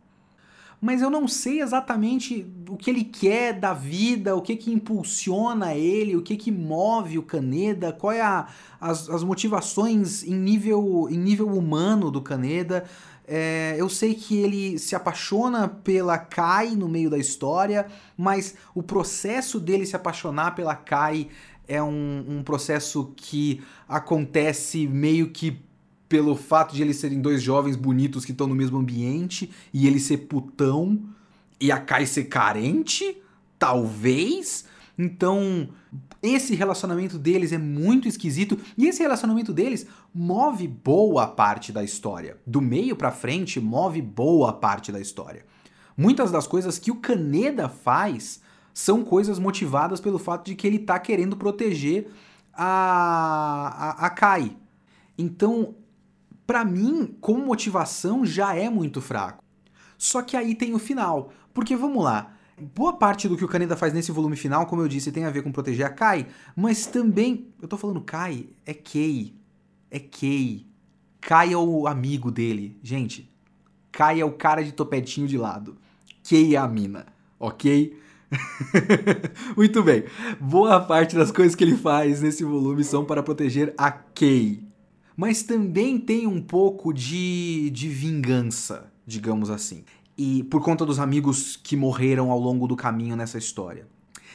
Mas 0.84 1.00
eu 1.00 1.08
não 1.08 1.28
sei 1.28 1.62
exatamente 1.62 2.44
o 2.68 2.76
que 2.76 2.90
ele 2.90 3.04
quer 3.04 3.52
da 3.52 3.72
vida, 3.72 4.34
o 4.34 4.42
que 4.42 4.56
que 4.56 4.72
impulsiona 4.72 5.76
ele, 5.76 6.16
o 6.16 6.22
que 6.22 6.36
que 6.36 6.50
move 6.50 7.18
o 7.18 7.22
Kaneda, 7.22 7.92
qual 7.92 8.12
é 8.12 8.20
a, 8.20 8.48
as, 8.80 9.08
as 9.08 9.22
motivações 9.22 10.24
em 10.24 10.34
nível, 10.34 11.06
em 11.08 11.16
nível 11.16 11.46
humano 11.46 12.10
do 12.10 12.20
Kaneda. 12.20 12.82
É, 13.28 13.76
eu 13.78 13.88
sei 13.88 14.12
que 14.12 14.36
ele 14.36 14.76
se 14.76 14.96
apaixona 14.96 15.68
pela 15.68 16.18
Kai 16.18 16.70
no 16.74 16.88
meio 16.88 17.08
da 17.08 17.16
história, 17.16 17.86
mas 18.16 18.56
o 18.74 18.82
processo 18.82 19.60
dele 19.60 19.86
se 19.86 19.94
apaixonar 19.94 20.56
pela 20.56 20.74
Kai 20.74 21.28
é 21.68 21.80
um, 21.80 22.24
um 22.28 22.42
processo 22.42 23.12
que 23.16 23.62
acontece 23.88 24.88
meio 24.88 25.30
que 25.30 25.62
pelo 26.12 26.36
fato 26.36 26.74
de 26.74 26.82
eles 26.82 26.98
serem 26.98 27.22
dois 27.22 27.40
jovens 27.40 27.74
bonitos 27.74 28.26
que 28.26 28.32
estão 28.32 28.46
no 28.46 28.54
mesmo 28.54 28.76
ambiente 28.76 29.50
e 29.72 29.86
ele 29.86 29.98
ser 29.98 30.18
putão 30.18 31.04
e 31.58 31.72
a 31.72 31.80
Kai 31.80 32.04
ser 32.04 32.24
carente, 32.24 33.16
talvez. 33.58 34.66
Então, 34.98 35.70
esse 36.22 36.54
relacionamento 36.54 37.18
deles 37.18 37.50
é 37.50 37.56
muito 37.56 38.06
esquisito 38.06 38.58
e 38.76 38.88
esse 38.88 39.00
relacionamento 39.00 39.54
deles 39.54 39.86
move 40.14 40.68
boa 40.68 41.26
parte 41.26 41.72
da 41.72 41.82
história. 41.82 42.36
Do 42.46 42.60
meio 42.60 42.94
para 42.94 43.10
frente, 43.10 43.58
move 43.58 44.02
boa 44.02 44.52
parte 44.52 44.92
da 44.92 45.00
história. 45.00 45.46
Muitas 45.96 46.30
das 46.30 46.46
coisas 46.46 46.78
que 46.78 46.90
o 46.90 46.96
Kaneda 46.96 47.70
faz 47.70 48.42
são 48.74 49.02
coisas 49.02 49.38
motivadas 49.38 49.98
pelo 49.98 50.18
fato 50.18 50.44
de 50.44 50.56
que 50.56 50.66
ele 50.66 50.78
tá 50.78 50.98
querendo 50.98 51.38
proteger 51.38 52.08
a, 52.52 54.04
a, 54.04 54.06
a 54.08 54.10
Kai. 54.10 54.54
Então, 55.16 55.74
para 56.52 56.66
mim, 56.66 57.16
como 57.18 57.46
motivação, 57.46 58.26
já 58.26 58.54
é 58.54 58.68
muito 58.68 59.00
fraco. 59.00 59.42
Só 59.96 60.20
que 60.20 60.36
aí 60.36 60.54
tem 60.54 60.74
o 60.74 60.78
final. 60.78 61.32
Porque 61.54 61.74
vamos 61.74 62.04
lá, 62.04 62.34
boa 62.74 62.92
parte 62.92 63.26
do 63.26 63.38
que 63.38 63.44
o 63.44 63.48
Kaneda 63.48 63.74
faz 63.74 63.94
nesse 63.94 64.12
volume 64.12 64.36
final, 64.36 64.66
como 64.66 64.82
eu 64.82 64.86
disse, 64.86 65.10
tem 65.10 65.24
a 65.24 65.30
ver 65.30 65.42
com 65.42 65.50
proteger 65.50 65.86
a 65.86 65.88
Kai, 65.88 66.26
mas 66.54 66.84
também. 66.84 67.48
Eu 67.58 67.66
tô 67.66 67.78
falando 67.78 68.02
Kai, 68.02 68.50
é 68.66 68.74
Kei. 68.74 69.34
É 69.90 69.98
Kei. 69.98 70.66
Kai 71.22 71.54
é 71.54 71.56
o 71.56 71.86
amigo 71.86 72.30
dele. 72.30 72.78
Gente, 72.82 73.34
Kai 73.90 74.20
é 74.20 74.24
o 74.26 74.32
cara 74.32 74.62
de 74.62 74.72
topetinho 74.72 75.26
de 75.26 75.38
lado. 75.38 75.78
Kei 76.22 76.54
é 76.54 76.58
a 76.58 76.68
mina, 76.68 77.06
ok? 77.40 77.98
Muito 79.56 79.82
bem. 79.82 80.04
Boa 80.38 80.80
parte 80.80 81.16
das 81.16 81.30
coisas 81.30 81.54
que 81.54 81.64
ele 81.64 81.78
faz 81.78 82.20
nesse 82.20 82.44
volume 82.44 82.84
são 82.84 83.06
para 83.06 83.22
proteger 83.22 83.72
a 83.78 83.90
Kei. 83.90 84.70
Mas 85.16 85.42
também 85.42 85.98
tem 85.98 86.26
um 86.26 86.40
pouco 86.40 86.92
de, 86.92 87.70
de 87.70 87.88
vingança, 87.88 88.90
digamos 89.06 89.50
assim 89.50 89.84
e 90.16 90.42
por 90.44 90.62
conta 90.62 90.84
dos 90.84 90.98
amigos 90.98 91.56
que 91.56 91.76
morreram 91.76 92.30
ao 92.30 92.38
longo 92.38 92.66
do 92.66 92.76
caminho 92.76 93.16
nessa 93.16 93.38
história. 93.38 93.86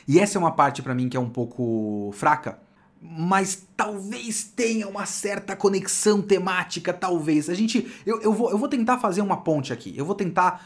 E 0.08 0.20
essa 0.20 0.38
é 0.38 0.40
uma 0.40 0.52
parte 0.52 0.82
para 0.82 0.96
mim 0.96 1.10
que 1.10 1.18
é 1.18 1.20
um 1.20 1.30
pouco 1.30 2.12
fraca, 2.14 2.60
mas 3.02 3.68
talvez 3.76 4.44
tenha 4.44 4.88
uma 4.88 5.06
certa 5.06 5.56
conexão 5.56 6.22
temática, 6.22 6.94
talvez. 6.94 7.50
A 7.50 7.54
gente, 7.54 7.92
eu, 8.06 8.22
eu, 8.22 8.34
vou, 8.34 8.50
eu 8.50 8.58
vou 8.58 8.68
tentar 8.68 8.98
fazer 8.98 9.22
uma 9.22 9.38
ponte 9.38 9.72
aqui. 9.72 9.94
Eu 9.96 10.06
vou 10.06 10.16
tentar 10.16 10.66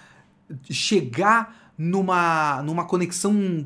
chegar 0.69 1.73
numa, 1.77 2.61
numa 2.63 2.85
conexão 2.85 3.65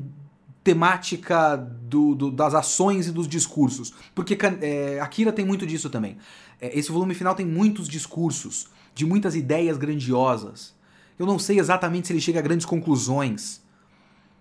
temática 0.66 1.56
do, 1.56 2.16
do, 2.16 2.28
das 2.28 2.52
ações 2.52 3.06
e 3.06 3.12
dos 3.12 3.28
discursos. 3.28 3.94
Porque 4.12 4.36
é, 4.60 4.98
Akira 4.98 5.32
tem 5.32 5.44
muito 5.46 5.64
disso 5.64 5.88
também. 5.88 6.18
É, 6.60 6.76
esse 6.76 6.90
volume 6.90 7.14
final 7.14 7.36
tem 7.36 7.46
muitos 7.46 7.88
discursos, 7.88 8.66
de 8.92 9.06
muitas 9.06 9.36
ideias 9.36 9.78
grandiosas. 9.78 10.74
Eu 11.16 11.24
não 11.24 11.38
sei 11.38 11.60
exatamente 11.60 12.08
se 12.08 12.12
ele 12.12 12.20
chega 12.20 12.40
a 12.40 12.42
grandes 12.42 12.66
conclusões. 12.66 13.62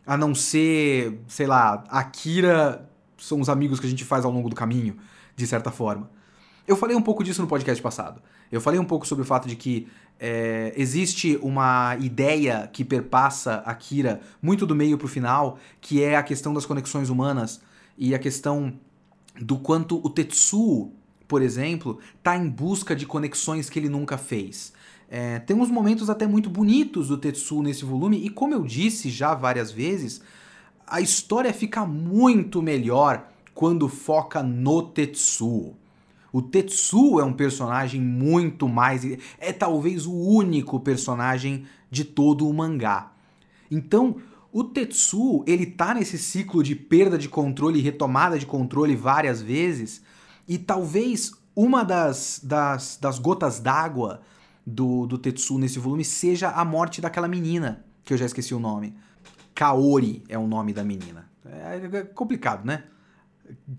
A 0.04 0.18
não 0.18 0.34
ser, 0.34 1.20
sei 1.28 1.46
lá, 1.46 1.84
Akira 1.90 2.90
são 3.20 3.40
os 3.40 3.48
amigos 3.48 3.80
que 3.80 3.86
a 3.86 3.90
gente 3.90 4.04
faz 4.04 4.26
ao 4.26 4.32
longo 4.32 4.50
do 4.50 4.56
caminho, 4.56 4.98
de 5.36 5.46
certa 5.46 5.70
forma. 5.70 6.10
Eu 6.68 6.76
falei 6.76 6.96
um 6.96 7.02
pouco 7.04 7.24
disso 7.24 7.40
no 7.40 7.48
podcast 7.48 7.82
passado. 7.84 8.20
Eu 8.52 8.60
falei 8.60 8.80
um 8.80 8.86
pouco 8.86 9.06
sobre 9.06 9.22
o 9.22 9.26
fato 9.26 9.48
de 9.48 9.56
que 9.56 9.88
é, 10.20 10.74
existe 10.78 11.38
uma 11.42 11.98
ideia 12.00 12.70
que 12.72 12.86
perpassa 12.86 13.56
Akira 13.66 14.22
muito 14.42 14.66
do 14.66 14.76
meio 14.76 14.98
pro 14.98 15.08
final, 15.08 15.60
que 15.82 16.02
é 16.02 16.16
a 16.16 16.24
questão 16.24 16.54
das 16.54 16.66
conexões 16.66 17.10
humanas 17.10 17.62
e 17.98 18.16
a 18.16 18.20
questão 18.20 18.74
do 19.40 19.58
quanto 19.58 19.98
o 19.98 20.10
Tetsuo, 20.10 20.94
por 21.28 21.42
exemplo, 21.42 22.00
tá 22.24 22.38
em 22.38 22.48
busca 22.48 22.96
de 22.96 23.06
conexões 23.06 23.70
que 23.70 23.80
ele 23.80 23.90
nunca 23.90 24.18
fez. 24.18 24.74
É, 25.10 25.40
tem 25.40 25.56
uns 25.56 25.70
momentos 25.70 26.10
até 26.10 26.26
muito 26.26 26.50
bonitos 26.50 27.10
do 27.10 27.18
Tetsuo 27.18 27.62
nesse 27.62 27.86
volume, 27.86 28.18
e 28.18 28.30
como 28.30 28.54
eu 28.54 28.64
disse 28.64 29.10
já 29.10 29.34
várias 29.34 29.72
vezes, 29.72 30.22
a 30.88 31.02
história 31.02 31.54
fica 31.54 31.86
muito 31.86 32.62
melhor 32.62 33.28
quando 33.54 33.88
foca 33.88 34.42
no 34.42 34.82
Tetsuo. 34.84 35.76
O 36.36 36.42
Tetsuo 36.42 37.22
é 37.22 37.24
um 37.24 37.32
personagem 37.32 38.02
muito 38.02 38.68
mais. 38.68 39.06
É 39.40 39.54
talvez 39.54 40.06
o 40.06 40.12
único 40.12 40.82
personagem 40.82 41.66
de 41.90 42.04
todo 42.04 42.46
o 42.46 42.54
mangá. 42.54 43.14
Então, 43.72 44.18
o 44.52 44.62
Tetsuo, 44.62 45.46
ele 45.48 45.66
tá 45.66 45.94
nesse 45.94 46.18
ciclo 46.18 46.62
de 46.62 46.76
perda 46.76 47.18
de 47.18 47.30
controle 47.30 47.80
e 47.80 47.82
retomada 47.82 48.38
de 48.38 48.46
controle 48.46 48.98
várias 48.98 49.42
vezes, 49.42 50.02
e 50.46 50.58
talvez 50.58 51.32
uma 51.56 51.84
das, 51.86 52.42
das, 52.44 52.98
das 53.00 53.18
gotas 53.18 53.62
d'água 53.62 54.20
do, 54.68 55.08
do 55.08 55.18
Tetsu 55.18 55.58
nesse 55.58 55.80
volume 55.80 56.04
seja 56.04 56.50
a 56.50 56.66
morte 56.66 57.00
daquela 57.00 57.30
menina, 57.30 57.86
que 58.04 58.14
eu 58.14 58.18
já 58.18 58.26
esqueci 58.26 58.54
o 58.54 58.60
nome. 58.60 58.94
Kaori 59.54 60.22
é 60.28 60.38
o 60.38 60.48
nome 60.48 60.74
da 60.74 60.84
menina. 60.84 61.30
É, 61.46 61.98
é 62.00 62.02
complicado, 62.04 62.66
né? 62.66 62.84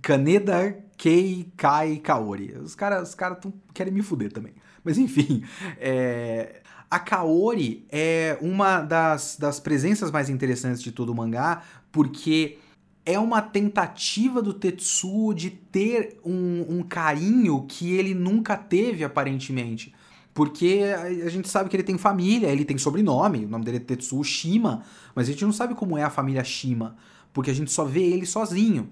Kaneda 0.02 0.76
Kei 0.96 1.52
Kai 1.56 1.96
Kaori. 1.96 2.54
Os 2.62 2.74
caras 2.74 3.10
os 3.10 3.14
cara 3.14 3.38
querem 3.74 3.92
me 3.92 4.02
fuder 4.02 4.32
também. 4.32 4.54
Mas 4.82 4.98
enfim, 4.98 5.42
é... 5.78 6.62
a 6.90 6.98
Kaori 6.98 7.86
é 7.90 8.38
uma 8.40 8.80
das, 8.80 9.36
das 9.38 9.58
presenças 9.58 10.10
mais 10.10 10.30
interessantes 10.30 10.82
de 10.82 10.92
todo 10.92 11.10
o 11.10 11.14
mangá, 11.14 11.62
porque 11.90 12.58
é 13.04 13.18
uma 13.18 13.40
tentativa 13.40 14.42
do 14.42 14.52
Tetsuo 14.52 15.32
de 15.32 15.50
ter 15.50 16.18
um, 16.24 16.78
um 16.78 16.82
carinho 16.82 17.64
que 17.68 17.94
ele 17.94 18.14
nunca 18.14 18.56
teve, 18.56 19.04
aparentemente. 19.04 19.94
Porque 20.34 20.82
a 21.24 21.30
gente 21.30 21.48
sabe 21.48 21.70
que 21.70 21.76
ele 21.76 21.82
tem 21.82 21.96
família, 21.96 22.48
ele 22.48 22.64
tem 22.64 22.76
sobrenome, 22.76 23.46
o 23.46 23.48
nome 23.48 23.64
dele 23.64 23.78
é 23.78 23.80
Tetsuo 23.80 24.22
Shima, 24.22 24.82
mas 25.14 25.28
a 25.28 25.32
gente 25.32 25.44
não 25.44 25.52
sabe 25.52 25.74
como 25.74 25.96
é 25.96 26.02
a 26.02 26.10
família 26.10 26.44
Shima, 26.44 26.96
porque 27.32 27.50
a 27.50 27.54
gente 27.54 27.70
só 27.70 27.84
vê 27.84 28.02
ele 28.02 28.26
sozinho. 28.26 28.90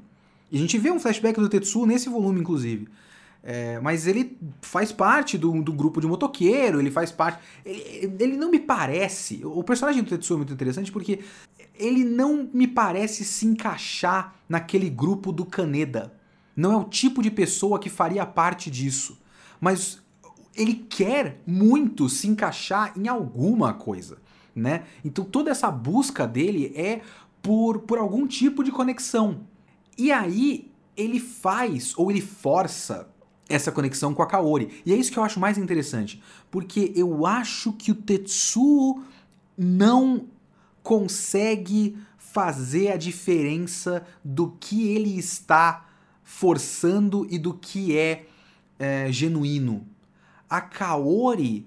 E 0.54 0.56
a 0.56 0.60
gente 0.60 0.78
vê 0.78 0.92
um 0.92 1.00
flashback 1.00 1.40
do 1.40 1.48
Tetsuo 1.48 1.84
nesse 1.84 2.08
volume, 2.08 2.40
inclusive. 2.40 2.86
É, 3.42 3.80
mas 3.80 4.06
ele 4.06 4.38
faz 4.62 4.92
parte 4.92 5.36
do, 5.36 5.60
do 5.60 5.72
grupo 5.72 6.00
de 6.00 6.06
motoqueiro, 6.06 6.78
ele 6.78 6.92
faz 6.92 7.10
parte. 7.10 7.42
Ele, 7.66 8.14
ele 8.20 8.36
não 8.36 8.52
me 8.52 8.60
parece. 8.60 9.40
O 9.44 9.64
personagem 9.64 10.04
do 10.04 10.08
Tetsuo 10.08 10.34
é 10.34 10.38
muito 10.38 10.52
interessante 10.52 10.92
porque 10.92 11.18
ele 11.76 12.04
não 12.04 12.48
me 12.54 12.68
parece 12.68 13.24
se 13.24 13.44
encaixar 13.44 14.36
naquele 14.48 14.88
grupo 14.88 15.32
do 15.32 15.44
Kaneda. 15.44 16.14
Não 16.54 16.72
é 16.72 16.76
o 16.76 16.84
tipo 16.84 17.20
de 17.20 17.32
pessoa 17.32 17.80
que 17.80 17.90
faria 17.90 18.24
parte 18.24 18.70
disso. 18.70 19.20
Mas 19.60 20.00
ele 20.54 20.86
quer 20.88 21.42
muito 21.44 22.08
se 22.08 22.28
encaixar 22.28 22.92
em 22.96 23.08
alguma 23.08 23.74
coisa, 23.74 24.18
né? 24.54 24.84
Então 25.04 25.24
toda 25.24 25.50
essa 25.50 25.68
busca 25.68 26.28
dele 26.28 26.72
é 26.76 27.00
por, 27.42 27.80
por 27.80 27.98
algum 27.98 28.24
tipo 28.24 28.62
de 28.62 28.70
conexão. 28.70 29.52
E 29.96 30.12
aí 30.12 30.70
ele 30.96 31.20
faz 31.20 31.92
ou 31.96 32.10
ele 32.10 32.20
força 32.20 33.08
essa 33.48 33.70
conexão 33.70 34.14
com 34.14 34.22
a 34.22 34.26
Kaori. 34.26 34.82
E 34.86 34.92
é 34.92 34.96
isso 34.96 35.12
que 35.12 35.18
eu 35.18 35.24
acho 35.24 35.40
mais 35.40 35.58
interessante, 35.58 36.22
porque 36.50 36.92
eu 36.96 37.26
acho 37.26 37.72
que 37.72 37.90
o 37.90 37.94
Tetsuo 37.94 39.02
não 39.56 40.26
consegue 40.82 41.96
fazer 42.16 42.90
a 42.90 42.96
diferença 42.96 44.04
do 44.24 44.50
que 44.58 44.88
ele 44.88 45.18
está 45.18 45.88
forçando 46.22 47.26
e 47.30 47.38
do 47.38 47.54
que 47.54 47.96
é, 47.96 48.26
é 48.78 49.12
genuíno 49.12 49.86
a 50.48 50.60
Kaori 50.60 51.66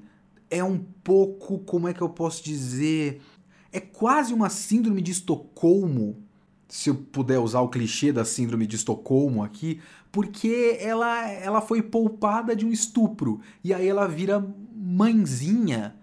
é 0.49 0.63
um 0.63 0.77
pouco, 1.03 1.59
como 1.59 1.89
é 1.89 1.93
que 1.93 2.01
eu 2.01 2.07
posso 2.07 2.41
dizer? 2.41 3.21
É 3.69 3.81
quase 3.81 4.33
uma 4.33 4.49
síndrome 4.49 5.01
de 5.01 5.11
Estocolmo 5.11 6.23
se 6.67 6.89
eu 6.89 6.95
puder 6.95 7.39
usar 7.39 7.61
o 7.61 7.69
clichê 7.69 8.11
da 8.11 8.25
síndrome 8.25 8.67
de 8.67 8.75
Estocolmo 8.75 9.43
aqui, 9.43 9.79
porque 10.11 10.77
ela, 10.81 11.29
ela 11.29 11.61
foi 11.61 11.81
poupada 11.81 12.55
de 12.55 12.65
um 12.65 12.71
estupro. 12.71 13.39
E 13.63 13.73
aí 13.73 13.87
ela 13.87 14.07
vira 14.07 14.45
mãezinha 14.75 15.95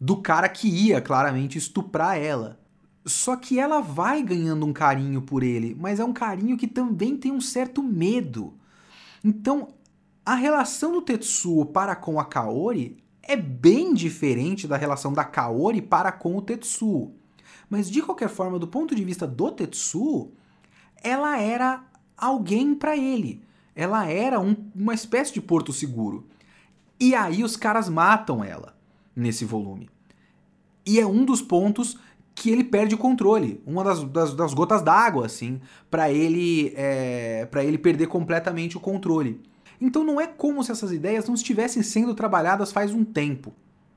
do 0.00 0.16
cara 0.16 0.48
que 0.48 0.68
ia 0.68 1.00
claramente 1.00 1.58
estuprar 1.58 2.18
ela. 2.18 2.60
Só 3.06 3.36
que 3.36 3.58
ela 3.58 3.80
vai 3.80 4.22
ganhando 4.22 4.64
um 4.64 4.72
carinho 4.72 5.20
por 5.20 5.42
ele, 5.42 5.76
mas 5.78 6.00
é 6.00 6.04
um 6.04 6.12
carinho 6.12 6.56
que 6.56 6.66
também 6.66 7.16
tem 7.16 7.32
um 7.32 7.40
certo 7.40 7.82
medo. 7.82 8.54
Então, 9.22 9.68
a 10.24 10.34
relação 10.34 10.92
do 10.92 11.02
Tetsuo 11.02 11.66
para 11.66 11.94
com 11.94 12.18
a 12.18 12.24
Kaori 12.24 12.96
é 13.22 13.36
bem 13.36 13.92
diferente 13.92 14.66
da 14.66 14.76
relação 14.76 15.12
da 15.12 15.24
Kaori 15.24 15.82
para 15.82 16.12
com 16.12 16.36
o 16.36 16.42
Tetsuo. 16.42 17.14
Mas 17.68 17.90
de 17.90 18.02
qualquer 18.02 18.28
forma, 18.28 18.58
do 18.58 18.68
ponto 18.68 18.94
de 18.94 19.04
vista 19.04 19.26
do 19.26 19.50
Tetsuo, 19.50 20.32
ela 21.02 21.38
era 21.38 21.84
alguém 22.16 22.74
para 22.74 22.96
ele. 22.96 23.42
Ela 23.74 24.06
era 24.08 24.38
um, 24.40 24.56
uma 24.74 24.94
espécie 24.94 25.34
de 25.34 25.40
porto 25.40 25.72
seguro. 25.72 26.26
E 26.98 27.14
aí 27.14 27.42
os 27.42 27.56
caras 27.56 27.88
matam 27.88 28.44
ela 28.44 28.76
nesse 29.14 29.44
volume. 29.44 29.90
E 30.86 31.00
é 31.00 31.06
um 31.06 31.24
dos 31.24 31.42
pontos 31.42 31.98
que 32.34 32.50
ele 32.50 32.64
perde 32.64 32.94
o 32.94 32.98
controle, 32.98 33.62
uma 33.64 33.84
das, 33.84 34.02
das, 34.04 34.34
das 34.34 34.54
gotas 34.54 34.82
d'água, 34.82 35.26
assim, 35.26 35.60
para 35.90 36.10
ele 36.10 36.72
é, 36.76 37.46
para 37.46 37.64
ele 37.64 37.78
perder 37.78 38.08
completamente 38.08 38.76
o 38.76 38.80
controle. 38.80 39.40
Então 39.80 40.04
não 40.04 40.20
é 40.20 40.26
como 40.26 40.62
se 40.62 40.72
essas 40.72 40.92
ideias 40.92 41.26
não 41.26 41.34
estivessem 41.34 41.82
sendo 41.82 42.14
trabalhadas 42.14 42.72
faz 42.72 42.92
um 42.92 43.04
tempo. 43.04 43.52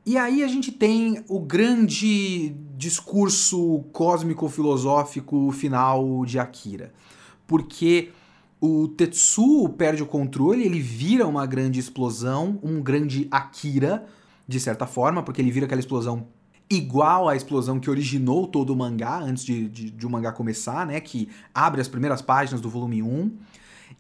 E 0.08 0.18
aí 0.18 0.42
a 0.42 0.48
gente 0.48 0.72
tem 0.72 1.22
o 1.28 1.38
grande 1.38 2.56
discurso 2.78 3.84
cósmico-filosófico 3.92 5.52
final 5.52 6.26
de 6.26 6.40
Akira. 6.40 6.94
Porque 7.46 8.12
o 8.62 8.88
Tetsuo 8.88 9.68
perde 9.68 10.02
o 10.02 10.06
controle, 10.06 10.64
ele 10.64 10.80
vira 10.80 11.28
uma 11.28 11.46
grande 11.46 11.78
explosão, 11.78 12.58
um 12.64 12.82
grande 12.82 13.28
Akira, 13.30 14.06
de 14.48 14.62
certa 14.62 14.88
forma, 14.88 15.22
porque 15.22 15.42
ele 15.42 15.52
vira 15.52 15.66
aquela 15.66 15.82
explosão 15.82 16.30
igual 16.70 17.28
à 17.28 17.36
explosão 17.36 17.78
que 17.78 17.90
originou 17.90 18.48
todo 18.48 18.70
o 18.70 18.78
mangá, 18.78 19.20
antes 19.20 19.44
de, 19.44 19.68
de, 19.68 19.92
de 19.92 20.06
o 20.08 20.10
mangá 20.10 20.32
começar, 20.32 20.88
né? 20.88 21.02
Que 21.02 21.28
abre 21.54 21.82
as 21.82 21.90
primeiras 21.90 22.22
páginas 22.22 22.62
do 22.62 22.70
volume 22.70 23.04
1. 23.04 23.38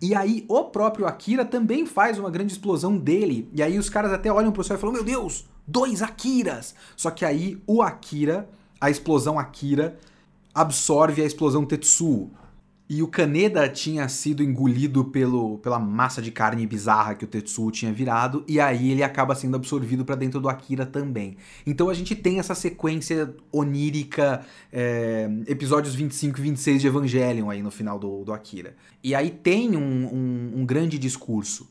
E 0.01 0.13
aí 0.13 0.45
o 0.47 0.65
próprio 0.65 1.07
Akira 1.07 1.43
também 1.43 1.85
faz 1.85 2.19
uma 2.19 2.29
grande 2.29 2.53
explosão 2.53 2.97
dele. 2.97 3.49
E 3.53 3.63
aí 3.63 3.79
os 3.79 3.89
caras 3.89 4.13
até 4.13 4.31
olham 4.31 4.51
pro 4.51 4.63
céu 4.63 4.77
e 4.77 4.79
falam: 4.79 4.93
Meu 4.93 5.03
Deus, 5.03 5.45
dois 5.65 6.01
Akiras! 6.01 6.75
Só 6.95 7.09
que 7.09 7.25
aí 7.25 7.61
o 7.65 7.81
Akira, 7.81 8.47
a 8.79 8.89
explosão 8.89 9.39
Akira, 9.39 9.97
absorve 10.53 11.21
a 11.21 11.25
explosão 11.25 11.65
Tetsuo. 11.65 12.31
E 12.89 13.03
o 13.03 13.07
Kaneda 13.07 13.67
tinha 13.67 14.07
sido 14.07 14.41
engolido 14.41 15.03
pelo, 15.03 15.57
pela 15.57 15.77
massa 15.77 16.21
de 16.21 16.31
carne 16.31 16.65
bizarra 16.65 17.15
que 17.15 17.25
o 17.25 17.27
Tetsuo 17.27 17.69
tinha 17.69 17.91
virado, 17.91 18.45
e 18.47 18.61
aí 18.61 18.91
ele 18.91 19.03
acaba 19.03 19.35
sendo 19.35 19.57
absorvido 19.57 20.05
para 20.05 20.15
dentro 20.15 20.39
do 20.39 20.47
Akira 20.47 20.85
também. 20.85 21.35
Então 21.65 21.89
a 21.89 21.93
gente 21.93 22.15
tem 22.15 22.39
essa 22.39 22.55
sequência 22.55 23.35
onírica, 23.51 24.45
é, 24.71 25.29
episódios 25.47 25.95
25 25.95 26.39
e 26.39 26.41
26 26.41 26.81
de 26.81 26.87
Evangelion 26.87 27.49
aí 27.49 27.61
no 27.61 27.71
final 27.71 27.99
do, 27.99 28.23
do 28.23 28.31
Akira. 28.31 28.73
E 29.03 29.13
aí 29.13 29.31
tem 29.31 29.75
um, 29.75 30.05
um, 30.05 30.61
um 30.61 30.65
grande 30.65 30.97
discurso. 30.97 31.69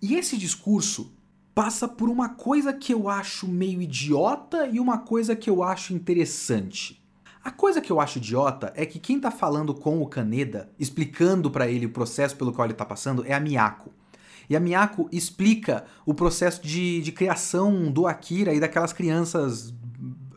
E 0.00 0.14
esse 0.14 0.38
discurso 0.38 1.12
passa 1.54 1.86
por 1.86 2.08
uma 2.08 2.30
coisa 2.30 2.72
que 2.72 2.92
eu 2.92 3.08
acho 3.08 3.46
meio 3.46 3.82
idiota 3.82 4.66
e 4.66 4.80
uma 4.80 4.96
coisa 4.96 5.36
que 5.36 5.48
eu 5.48 5.62
acho 5.62 5.92
interessante. 5.92 7.03
A 7.44 7.50
coisa 7.50 7.78
que 7.78 7.92
eu 7.92 8.00
acho 8.00 8.16
idiota 8.16 8.72
é 8.74 8.86
que 8.86 8.98
quem 8.98 9.20
tá 9.20 9.30
falando 9.30 9.74
com 9.74 10.00
o 10.00 10.06
Kaneda, 10.06 10.70
explicando 10.78 11.50
para 11.50 11.68
ele 11.68 11.84
o 11.84 11.90
processo 11.90 12.34
pelo 12.36 12.54
qual 12.54 12.66
ele 12.66 12.72
tá 12.72 12.86
passando, 12.86 13.22
é 13.26 13.34
a 13.34 13.40
Miyako. 13.40 13.92
E 14.48 14.56
a 14.56 14.60
Miyako 14.60 15.10
explica 15.12 15.84
o 16.06 16.14
processo 16.14 16.62
de, 16.62 17.02
de 17.02 17.12
criação 17.12 17.92
do 17.92 18.06
Akira 18.06 18.54
e 18.54 18.60
daquelas 18.60 18.94
crianças 18.94 19.74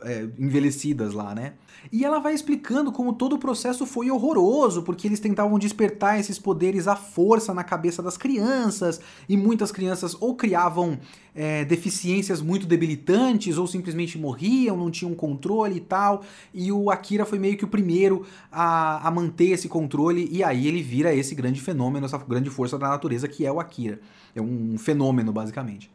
é, 0.02 0.28
envelhecidas 0.38 1.12
lá, 1.12 1.34
né? 1.34 1.54
E 1.92 2.04
ela 2.04 2.18
vai 2.18 2.34
explicando 2.34 2.90
como 2.90 3.12
todo 3.12 3.34
o 3.34 3.38
processo 3.38 3.86
foi 3.86 4.10
horroroso, 4.10 4.82
porque 4.82 5.06
eles 5.06 5.20
tentavam 5.20 5.58
despertar 5.58 6.18
esses 6.18 6.38
poderes 6.38 6.88
à 6.88 6.96
força 6.96 7.54
na 7.54 7.62
cabeça 7.62 8.02
das 8.02 8.16
crianças, 8.16 9.00
e 9.28 9.36
muitas 9.36 9.70
crianças 9.70 10.16
ou 10.20 10.34
criavam 10.34 10.98
é, 11.34 11.64
deficiências 11.64 12.42
muito 12.42 12.66
debilitantes, 12.66 13.56
ou 13.56 13.66
simplesmente 13.66 14.18
morriam, 14.18 14.76
não 14.76 14.90
tinham 14.90 15.14
controle 15.14 15.76
e 15.76 15.80
tal. 15.80 16.22
E 16.52 16.72
o 16.72 16.90
Akira 16.90 17.24
foi 17.24 17.38
meio 17.38 17.56
que 17.56 17.64
o 17.64 17.68
primeiro 17.68 18.26
a, 18.50 19.06
a 19.06 19.10
manter 19.10 19.50
esse 19.50 19.68
controle, 19.68 20.28
e 20.30 20.42
aí 20.42 20.66
ele 20.66 20.82
vira 20.82 21.14
esse 21.14 21.34
grande 21.34 21.60
fenômeno, 21.60 22.06
essa 22.06 22.18
grande 22.18 22.50
força 22.50 22.78
da 22.78 22.88
natureza 22.88 23.28
que 23.28 23.46
é 23.46 23.52
o 23.52 23.60
Akira. 23.60 24.00
É 24.34 24.42
um 24.42 24.76
fenômeno, 24.76 25.32
basicamente. 25.32 25.90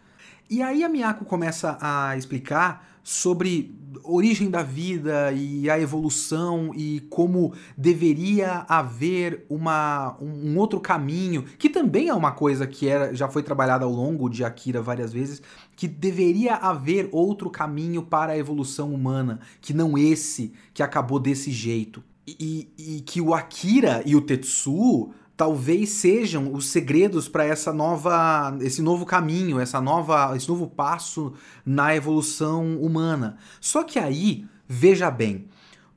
E 0.50 0.62
aí 0.62 0.84
a 0.84 0.90
Miyako 0.90 1.26
começa 1.26 1.78
a 1.82 2.16
explicar 2.18 2.93
sobre 3.04 3.76
origem 4.04 4.50
da 4.50 4.64
vida 4.64 5.32
e 5.32 5.70
a 5.70 5.80
evolução 5.80 6.72
e 6.76 7.02
como 7.10 7.54
deveria 7.78 8.66
haver 8.68 9.46
uma, 9.50 10.18
um 10.22 10.58
outro 10.58 10.80
caminho, 10.80 11.44
que 11.58 11.70
também 11.70 12.10
é 12.10 12.14
uma 12.14 12.32
coisa 12.32 12.66
que 12.66 12.88
era, 12.88 13.14
já 13.14 13.28
foi 13.28 13.44
trabalhada 13.44 13.86
ao 13.86 13.92
longo 13.92 14.30
de 14.30 14.44
Akira 14.44 14.82
várias 14.82 15.14
vezes, 15.14 15.42
que 15.76 15.88
deveria 15.88 16.56
haver 16.56 17.10
outro 17.12 17.50
caminho 17.50 18.04
para 18.04 18.34
a 18.34 18.38
evolução 18.38 18.94
humana, 18.94 19.40
que 19.62 19.74
não 19.74 19.98
esse 19.98 20.54
que 20.74 20.84
acabou 20.84 21.20
desse 21.20 21.52
jeito. 21.52 22.04
E, 22.26 22.70
e 22.78 23.02
que 23.02 23.20
o 23.20 23.34
Akira 23.34 24.02
e 24.06 24.16
o 24.16 24.22
Tetsuo 24.22 25.14
talvez 25.36 25.90
sejam 25.90 26.54
os 26.54 26.68
segredos 26.68 27.28
para 27.28 27.46
essa 27.46 27.74
nova 27.74 28.56
esse 28.62 28.82
novo 28.82 29.06
caminho, 29.06 29.60
essa 29.60 29.82
nova 29.82 30.36
esse 30.36 30.48
novo 30.48 30.68
passo 30.68 31.34
na 31.66 31.96
evolução 31.96 32.78
humana. 32.78 33.38
Só 33.60 33.84
que 33.84 34.00
aí, 34.00 34.46
veja 34.68 35.10
bem, 35.10 35.48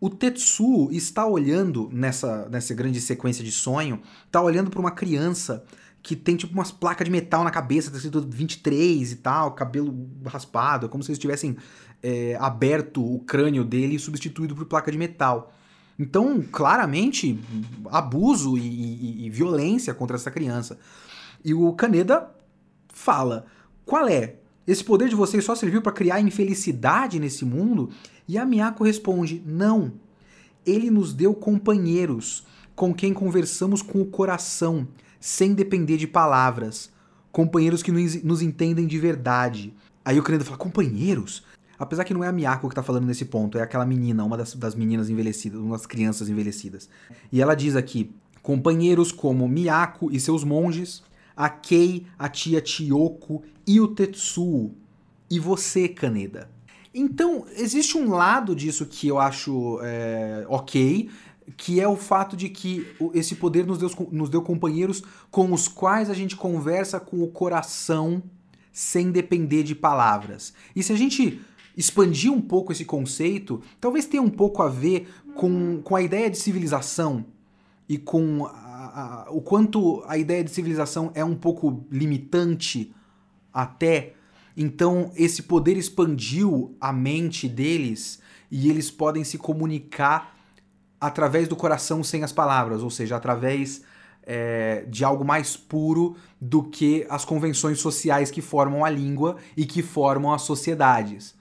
o 0.01 0.11
Tetsuo 0.11 0.91
está 0.93 1.27
olhando 1.27 1.89
nessa 1.93 2.49
nessa 2.49 2.75
grande 2.75 3.01
sequência 3.01 3.45
de 3.45 3.53
sonho, 3.53 4.01
está 4.27 4.41
olhando 4.41 4.71
para 4.71 4.81
uma 4.81 4.91
criança 4.91 5.65
que 6.03 6.15
tem 6.15 6.37
tipo 6.37 6.55
umas 6.55 6.71
placas 6.71 7.05
de 7.05 7.11
metal 7.11 7.43
na 7.43 7.51
cabeça, 7.51 7.91
tá 7.91 7.97
escrito 7.97 8.21
23 8.21 9.11
e 9.11 9.17
tal, 9.17 9.53
cabelo 9.53 10.09
raspado, 10.25 10.87
é 10.87 10.89
como 10.89 11.03
se 11.03 11.11
eles 11.11 11.19
tivessem 11.19 11.57
é, 12.01 12.37
aberto 12.39 13.05
o 13.05 13.19
crânio 13.19 13.65
dele 13.65 13.97
e 13.97 13.99
substituído 13.99 14.55
por 14.55 14.67
placa 14.67 14.93
de 14.93 14.97
metal. 14.97 15.53
Então, 15.99 16.43
claramente, 16.53 17.39
abuso 17.87 18.59
e, 18.59 18.61
e, 18.61 19.27
e 19.27 19.31
violência 19.31 19.95
contra 19.95 20.17
essa 20.17 20.31
criança. 20.31 20.79
E 21.45 21.55
o 21.55 21.73
Kaneda 21.73 22.31
fala: 22.89 23.47
qual 23.85 24.09
é? 24.09 24.37
Esse 24.67 24.83
poder 24.83 25.09
de 25.09 25.15
vocês 25.15 25.45
só 25.45 25.55
serviu 25.55 25.81
para 25.81 25.93
criar 25.93 26.21
infelicidade 26.21 27.21
nesse 27.21 27.45
mundo? 27.45 27.91
E 28.29 28.37
a 28.37 28.45
Miyako 28.45 28.85
responde: 28.85 29.43
não. 29.47 29.93
Ele 30.67 30.91
nos 30.91 31.15
deu 31.15 31.33
companheiros 31.33 32.45
com 32.75 32.93
quem 32.93 33.15
conversamos 33.15 33.81
com 33.81 34.03
o 34.03 34.07
coração, 34.07 34.89
sem 35.21 35.55
depender 35.55 35.97
de 35.97 36.07
palavras. 36.07 36.91
Companheiros 37.31 37.83
que 37.83 37.93
nos 37.93 38.43
entendem 38.43 38.87
de 38.87 38.99
verdade. 38.99 39.73
Aí 40.05 40.19
o 40.19 40.23
Kaneda 40.23 40.45
fala: 40.45 40.59
companheiros? 40.59 41.45
Apesar 41.79 42.05
que 42.05 42.15
não 42.15 42.25
é 42.25 42.29
a 42.29 42.33
Miyako 42.33 42.69
que 42.69 42.75
tá 42.75 42.83
falando 42.83 43.07
nesse 43.07 43.25
ponto, 43.25 43.59
é 43.59 43.63
aquela 43.63 43.85
menina, 43.85 44.25
uma 44.25 44.37
das, 44.37 44.55
das 44.55 44.75
meninas 44.75 45.11
envelhecidas, 45.11 45.61
uma 45.61 45.77
das 45.77 45.87
crianças 45.87 46.29
envelhecidas. 46.29 46.89
E 47.31 47.41
ela 47.41 47.55
diz 47.55 47.77
aqui: 47.77 48.11
companheiros 48.43 49.13
como 49.13 49.49
Miyako 49.49 50.11
e 50.11 50.19
seus 50.19 50.45
monges, 50.45 51.03
a 51.37 51.49
Kei, 51.49 52.07
a 52.19 52.29
tia 52.29 52.65
Chiyoko 52.65 53.43
e 53.67 53.81
o 53.81 53.89
Tetsuo. 53.89 54.75
E 55.31 55.39
você, 55.39 55.89
Kaneda. 55.89 56.49
Então, 56.95 57.45
existe 57.55 57.99
um 57.99 58.11
lado 58.11 58.57
disso 58.57 58.87
que 58.87 59.09
eu 59.09 59.19
acho 59.19 59.79
é, 59.83 60.47
ok, 60.49 61.11
que 61.57 61.79
é 61.81 61.87
o 61.87 61.97
fato 61.97 62.37
de 62.37 62.49
que 62.49 62.87
esse 63.13 63.35
poder 63.35 63.67
nos 63.67 63.79
deu, 63.79 63.91
nos 64.11 64.31
deu 64.31 64.41
companheiros 64.41 65.03
com 65.31 65.53
os 65.53 65.69
quais 65.69 66.09
a 66.09 66.15
gente 66.15 66.37
conversa 66.37 66.99
com 66.99 67.23
o 67.23 67.29
coração 67.29 68.23
sem 68.73 69.11
depender 69.11 69.63
de 69.63 69.75
palavras. 69.75 70.55
E 70.75 70.83
se 70.83 70.93
a 70.93 70.97
gente 70.97 71.41
expandir 71.77 72.33
um 72.33 72.41
pouco 72.41 72.73
esse 72.73 72.85
conceito, 72.85 73.63
talvez 73.81 74.07
tenha 74.07 74.23
um 74.23 74.31
pouco 74.31 74.63
a 74.63 74.69
ver 74.69 75.09
com, 75.35 75.81
com 75.83 75.95
a 75.95 76.03
ideia 76.03 76.31
de 76.31 76.39
civilização 76.39 77.25
e 77.89 77.99
com 77.99 78.47
a, 78.47 79.25
a, 79.27 79.31
o 79.31 79.41
quanto 79.41 80.03
a 80.07 80.17
ideia 80.17 80.43
de 80.43 80.51
civilização 80.51 81.11
é 81.15 81.25
um 81.25 81.35
pouco 81.35 81.85
limitante 81.91 82.95
até. 83.53 84.15
Então, 84.57 85.13
esse 85.15 85.43
poder 85.43 85.77
expandiu 85.77 86.75
a 86.81 86.93
mente 86.93 87.47
deles 87.47 88.21
e 88.51 88.71
eles 88.71 88.91
podem 88.91 89.23
se 89.23 89.37
comunicar 89.37 90.35
através 90.99 91.47
do 91.47 91.55
coração 91.55 92.03
sem 92.03 92.25
as 92.25 92.33
palavras, 92.33 92.83
ou 92.83 92.89
seja, 92.89 93.17
através 93.17 93.83
é, 94.23 94.87
de 94.89 95.05
algo 95.05 95.25
mais 95.25 95.57
puro 95.57 96.17
do 96.41 96.63
que 96.63 97.07
as 97.11 97.25
convenções 97.25 97.79
sociais 97.79 98.31
que 98.31 98.41
formam 98.41 98.85
a 98.85 98.91
língua 98.91 99.37
e 99.57 99.67
que 99.67 99.83
formam 99.83 100.33
as 100.33 100.43
sociedades. 100.43 101.36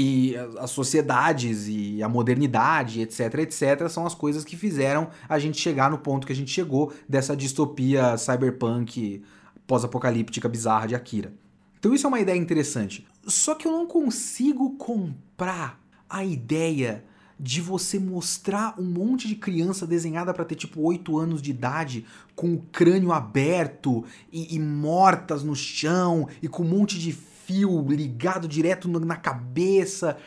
E 0.00 0.36
as 0.60 0.70
sociedades 0.70 1.66
e 1.66 2.00
a 2.04 2.08
modernidade, 2.08 3.00
etc, 3.00 3.34
etc, 3.40 3.88
são 3.88 4.06
as 4.06 4.14
coisas 4.14 4.44
que 4.44 4.56
fizeram 4.56 5.10
a 5.28 5.40
gente 5.40 5.60
chegar 5.60 5.90
no 5.90 5.98
ponto 5.98 6.24
que 6.24 6.32
a 6.32 6.36
gente 6.36 6.52
chegou 6.52 6.92
dessa 7.08 7.36
distopia 7.36 8.16
cyberpunk 8.16 9.24
pós-apocalíptica 9.66 10.48
bizarra 10.48 10.86
de 10.86 10.94
Akira. 10.94 11.32
Então 11.80 11.92
isso 11.92 12.06
é 12.06 12.08
uma 12.08 12.20
ideia 12.20 12.38
interessante. 12.38 13.08
Só 13.26 13.56
que 13.56 13.66
eu 13.66 13.72
não 13.72 13.88
consigo 13.88 14.76
comprar 14.76 15.80
a 16.08 16.24
ideia 16.24 17.04
de 17.40 17.60
você 17.60 17.98
mostrar 17.98 18.74
um 18.78 18.84
monte 18.84 19.26
de 19.26 19.34
criança 19.34 19.84
desenhada 19.84 20.32
para 20.32 20.44
ter 20.44 20.54
tipo 20.54 20.80
8 20.80 21.18
anos 21.18 21.42
de 21.42 21.50
idade, 21.50 22.04
com 22.36 22.54
o 22.54 22.62
crânio 22.72 23.12
aberto 23.12 24.04
e, 24.32 24.54
e, 24.54 24.60
mortas 24.60 25.42
no 25.42 25.56
chão 25.56 26.28
e 26.40 26.46
com 26.46 26.62
um 26.62 26.68
monte 26.68 26.98
de 26.98 27.12
fio 27.48 27.82
ligado 27.88 28.46
direto 28.46 28.88
na 29.00 29.16
cabeça 29.16 30.18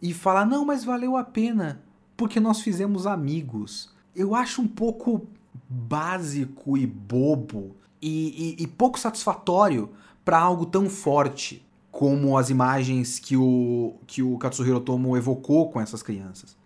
e 0.00 0.14
falar: 0.14 0.46
não, 0.46 0.64
mas 0.64 0.82
valeu 0.82 1.14
a 1.14 1.22
pena 1.22 1.82
porque 2.16 2.40
nós 2.40 2.62
fizemos 2.62 3.06
amigos. 3.06 3.94
Eu 4.16 4.34
acho 4.34 4.62
um 4.62 4.66
pouco 4.66 5.26
básico 5.68 6.78
e 6.78 6.86
bobo 6.86 7.76
e, 8.00 8.56
e, 8.58 8.62
e 8.62 8.66
pouco 8.66 8.98
satisfatório 8.98 9.90
para 10.24 10.38
algo 10.38 10.64
tão 10.64 10.88
forte 10.88 11.64
como 11.90 12.38
as 12.38 12.48
imagens 12.48 13.18
que 13.18 13.36
o, 13.36 13.96
que 14.06 14.22
o 14.22 14.38
Katsuhiro 14.38 14.78
Otomo 14.78 15.16
evocou 15.16 15.70
com 15.70 15.80
essas 15.80 16.02
crianças. 16.02 16.56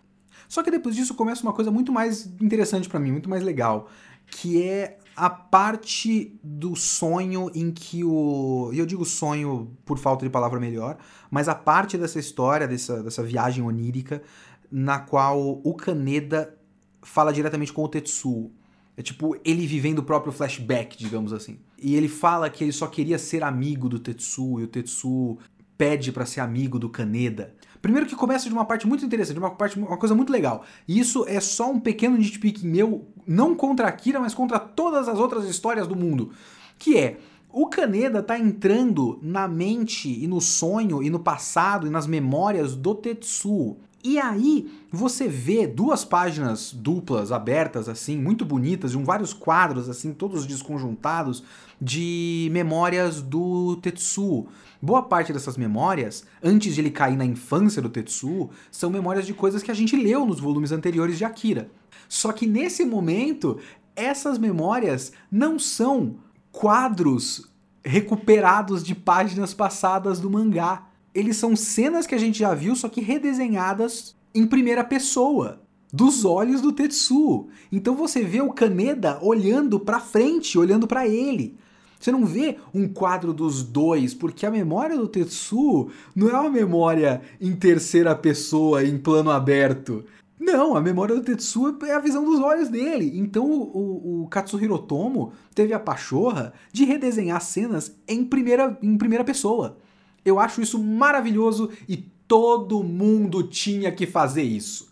Só 0.47 0.63
que 0.63 0.71
depois 0.71 0.95
disso 0.95 1.13
começa 1.13 1.43
uma 1.43 1.51
coisa 1.51 1.71
muito 1.71 1.91
mais 1.91 2.27
interessante 2.39 2.87
para 2.87 2.99
mim, 2.99 3.11
muito 3.11 3.29
mais 3.29 3.43
legal, 3.43 3.89
que 4.27 4.61
é 4.61 4.97
a 5.15 5.29
parte 5.29 6.37
do 6.43 6.75
sonho 6.75 7.49
em 7.55 7.71
que 7.71 8.03
o. 8.03 8.69
E 8.73 8.79
eu 8.79 8.85
digo 8.85 9.05
sonho 9.05 9.71
por 9.85 9.97
falta 9.97 10.25
de 10.25 10.29
palavra 10.29 10.59
melhor, 10.59 10.97
mas 11.31 11.47
a 11.47 11.55
parte 11.55 11.97
dessa 11.97 12.19
história, 12.19 12.67
dessa, 12.67 13.01
dessa 13.01 13.23
viagem 13.23 13.63
onírica, 13.63 14.21
na 14.69 14.99
qual 14.99 15.61
o 15.63 15.73
Kaneda 15.73 16.55
fala 17.01 17.31
diretamente 17.31 17.71
com 17.71 17.83
o 17.83 17.87
Tetsuo. 17.87 18.51
É 18.97 19.01
tipo 19.01 19.37
ele 19.43 19.67
vivendo 19.67 19.99
o 19.99 20.03
próprio 20.03 20.31
flashback, 20.31 20.97
digamos 20.97 21.33
assim. 21.33 21.59
E 21.77 21.95
ele 21.95 22.07
fala 22.07 22.49
que 22.49 22.63
ele 22.63 22.71
só 22.71 22.87
queria 22.87 23.17
ser 23.17 23.43
amigo 23.43 23.89
do 23.89 23.99
Tetsuo, 23.99 24.59
e 24.59 24.63
o 24.63 24.67
Tetsuo 24.67 25.37
pede 25.77 26.11
para 26.11 26.25
ser 26.25 26.39
amigo 26.41 26.79
do 26.79 26.89
Kaneda. 26.89 27.53
Primeiro 27.85 28.07
que 28.07 28.15
começa 28.15 28.47
de 28.47 28.51
uma 28.55 28.65
parte 28.65 28.87
muito 28.87 29.05
interessante, 29.05 29.37
uma 29.37 29.51
parte 29.51 29.77
uma 29.77 29.95
coisa 29.95 30.15
muito 30.15 30.33
legal. 30.33 30.65
E 30.87 30.97
isso 30.97 31.23
é 31.27 31.39
só 31.39 31.69
um 31.69 31.79
pequeno 31.79 32.17
nitpicking 32.17 32.67
meu, 32.67 33.05
não 33.27 33.53
contra 33.53 33.85
a 33.85 33.89
Akira, 33.89 34.19
mas 34.19 34.33
contra 34.33 34.57
todas 34.57 35.07
as 35.07 35.19
outras 35.19 35.47
histórias 35.47 35.85
do 35.85 35.95
mundo, 35.95 36.31
que 36.79 36.97
é 36.97 37.17
o 37.53 37.67
Kaneda 37.67 38.23
tá 38.23 38.39
entrando 38.39 39.19
na 39.21 39.47
mente 39.47 40.09
e 40.09 40.25
no 40.25 40.41
sonho 40.41 41.03
e 41.03 41.11
no 41.11 41.19
passado 41.19 41.85
e 41.85 41.91
nas 41.91 42.07
memórias 42.07 42.75
do 42.75 42.95
Tetsuo. 42.95 43.77
E 44.05 44.19
aí 44.19 44.71
você 44.91 45.27
vê 45.27 45.65
duas 45.65 46.05
páginas 46.05 46.71
duplas 46.71 47.31
abertas 47.31 47.89
assim, 47.89 48.15
muito 48.15 48.45
bonitas, 48.45 48.91
e 48.91 48.97
um 48.97 49.03
vários 49.03 49.33
quadros 49.33 49.89
assim, 49.89 50.13
todos 50.13 50.45
desconjuntados 50.45 51.43
de 51.81 52.47
memórias 52.51 53.19
do 53.19 53.77
Tetsuo. 53.77 54.47
Boa 54.79 55.01
parte 55.01 55.33
dessas 55.33 55.57
memórias, 55.57 56.23
antes 56.43 56.75
de 56.75 56.81
ele 56.81 56.91
cair 56.91 57.17
na 57.17 57.25
infância 57.25 57.81
do 57.81 57.89
Tetsuo, 57.89 58.51
são 58.69 58.91
memórias 58.91 59.25
de 59.25 59.33
coisas 59.33 59.63
que 59.63 59.71
a 59.71 59.73
gente 59.73 59.95
leu 59.95 60.23
nos 60.23 60.39
volumes 60.39 60.71
anteriores 60.71 61.17
de 61.17 61.25
Akira. 61.25 61.71
Só 62.07 62.31
que 62.31 62.45
nesse 62.45 62.85
momento, 62.85 63.57
essas 63.95 64.37
memórias 64.37 65.13
não 65.31 65.57
são 65.57 66.17
quadros 66.51 67.49
recuperados 67.83 68.83
de 68.83 68.93
páginas 68.93 69.51
passadas 69.51 70.19
do 70.19 70.29
mangá 70.29 70.89
eles 71.15 71.37
são 71.37 71.55
cenas 71.55 72.05
que 72.05 72.13
a 72.13 72.17
gente 72.17 72.37
já 72.37 72.53
viu, 72.53 72.75
só 72.75 72.89
que 72.89 72.99
redesenhadas 72.99 74.13
em 74.33 74.45
primeira 74.45 74.83
pessoa, 74.83 75.61
dos 75.91 76.25
olhos 76.25 76.59
do 76.59 76.73
Tetsuo. 76.73 77.47
Então 77.71 77.95
você 77.95 78.21
vê 78.21 78.41
o 78.41 78.51
Kaneda 78.51 79.17
olhando 79.21 79.79
para 79.79 80.01
frente, 80.01 80.59
olhando 80.59 80.85
para 80.85 81.07
ele. 81.07 81.55
Você 81.97 82.11
não 82.11 82.25
vê 82.25 82.57
um 82.73 82.85
quadro 82.85 83.31
dos 83.31 83.63
dois, 83.63 84.13
porque 84.13 84.45
a 84.45 84.51
memória 84.51 84.97
do 84.97 85.07
Tetsuo 85.07 85.89
não 86.13 86.29
é 86.29 86.37
uma 86.37 86.49
memória 86.49 87.21
em 87.39 87.55
terceira 87.55 88.13
pessoa, 88.13 88.83
em 88.83 88.97
plano 88.97 89.31
aberto. 89.31 90.03
Não, 90.37 90.75
a 90.75 90.81
memória 90.81 91.15
do 91.15 91.21
Tetsuo 91.21 91.77
é 91.83 91.93
a 91.93 91.99
visão 91.99 92.25
dos 92.25 92.41
olhos 92.41 92.67
dele. 92.67 93.17
Então 93.17 93.49
o, 93.49 93.61
o, 93.63 94.23
o 94.23 94.27
Katsuhiro 94.27 94.77
Tomo 94.77 95.31
teve 95.55 95.73
a 95.73 95.79
pachorra 95.79 96.51
de 96.73 96.83
redesenhar 96.83 97.39
cenas 97.39 97.95
em 98.05 98.25
primeira, 98.25 98.77
em 98.83 98.97
primeira 98.97 99.23
pessoa. 99.23 99.77
Eu 100.25 100.39
acho 100.39 100.61
isso 100.61 100.81
maravilhoso 100.81 101.69
e 101.87 101.97
todo 102.27 102.83
mundo 102.83 103.43
tinha 103.43 103.91
que 103.91 104.07
fazer 104.07 104.43
isso. 104.43 104.91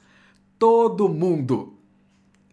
Todo 0.60 1.10
mundo. 1.10 1.74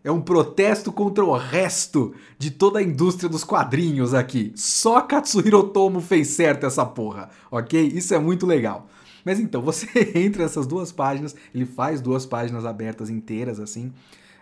É 0.02 0.10
um 0.10 0.22
protesto 0.22 0.90
contra 0.90 1.22
o 1.22 1.36
resto 1.36 2.14
de 2.38 2.50
toda 2.50 2.78
a 2.78 2.82
indústria 2.82 3.28
dos 3.28 3.44
quadrinhos 3.44 4.14
aqui. 4.14 4.50
Só 4.56 5.02
Katsuhiro 5.02 5.62
Tomo 5.64 6.00
fez 6.00 6.28
certo 6.28 6.64
essa 6.64 6.86
porra, 6.86 7.28
ok? 7.50 7.86
Isso 7.86 8.14
é 8.14 8.18
muito 8.18 8.46
legal. 8.46 8.88
Mas 9.24 9.38
então, 9.38 9.60
você 9.60 9.86
entra 10.18 10.42
nessas 10.42 10.66
duas 10.66 10.90
páginas, 10.90 11.36
ele 11.54 11.66
faz 11.66 12.00
duas 12.00 12.24
páginas 12.24 12.64
abertas 12.64 13.10
inteiras, 13.10 13.60
assim, 13.60 13.92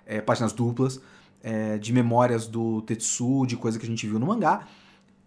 é, 0.06 0.20
páginas 0.20 0.52
duplas, 0.52 1.00
é, 1.42 1.76
de 1.76 1.92
memórias 1.92 2.46
do 2.46 2.82
Tetsu, 2.82 3.44
de 3.44 3.56
coisa 3.56 3.80
que 3.80 3.84
a 3.84 3.88
gente 3.88 4.06
viu 4.06 4.20
no 4.20 4.26
mangá, 4.26 4.66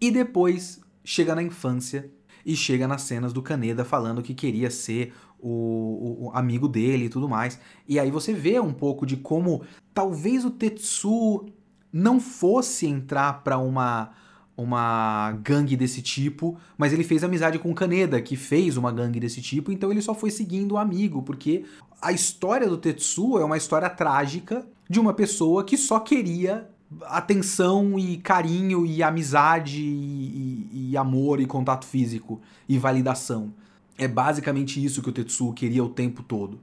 e 0.00 0.10
depois 0.10 0.80
chega 1.04 1.34
na 1.34 1.42
infância 1.42 2.10
e 2.44 2.56
chega 2.56 2.88
nas 2.88 3.02
cenas 3.02 3.32
do 3.32 3.42
Kaneda 3.42 3.84
falando 3.84 4.22
que 4.22 4.34
queria 4.34 4.70
ser 4.70 5.12
o, 5.38 6.26
o, 6.26 6.30
amigo 6.34 6.68
dele 6.68 7.06
e 7.06 7.08
tudo 7.08 7.28
mais. 7.28 7.58
E 7.88 7.98
aí 7.98 8.10
você 8.10 8.32
vê 8.32 8.60
um 8.60 8.72
pouco 8.72 9.04
de 9.04 9.16
como 9.16 9.62
talvez 9.92 10.44
o 10.44 10.50
Tetsu 10.50 11.46
não 11.92 12.20
fosse 12.20 12.86
entrar 12.86 13.42
para 13.42 13.58
uma 13.58 14.10
uma 14.54 15.32
gangue 15.42 15.74
desse 15.76 16.02
tipo, 16.02 16.58
mas 16.76 16.92
ele 16.92 17.02
fez 17.02 17.24
amizade 17.24 17.58
com 17.58 17.70
o 17.70 17.74
Kaneda, 17.74 18.20
que 18.20 18.36
fez 18.36 18.76
uma 18.76 18.92
gangue 18.92 19.18
desse 19.18 19.40
tipo, 19.40 19.72
então 19.72 19.90
ele 19.90 20.02
só 20.02 20.14
foi 20.14 20.30
seguindo 20.30 20.72
o 20.72 20.78
amigo, 20.78 21.22
porque 21.22 21.64
a 22.00 22.12
história 22.12 22.68
do 22.68 22.76
Tetsu 22.76 23.38
é 23.38 23.44
uma 23.44 23.56
história 23.56 23.88
trágica 23.88 24.66
de 24.88 25.00
uma 25.00 25.14
pessoa 25.14 25.64
que 25.64 25.76
só 25.76 25.98
queria 25.98 26.68
atenção 27.02 27.98
e 27.98 28.16
carinho 28.18 28.84
e 28.86 29.02
amizade 29.02 29.80
e, 29.80 30.68
e, 30.72 30.90
e, 30.90 30.96
amor 30.96 31.40
e 31.40 31.46
contato 31.46 31.84
físico 31.84 32.40
e 32.68 32.78
validação. 32.78 33.52
É 33.96 34.08
basicamente 34.08 34.82
isso 34.82 35.02
que 35.02 35.08
o 35.08 35.12
Tetsuo 35.12 35.52
queria 35.52 35.84
o 35.84 35.88
tempo 35.88 36.22
todo. 36.22 36.58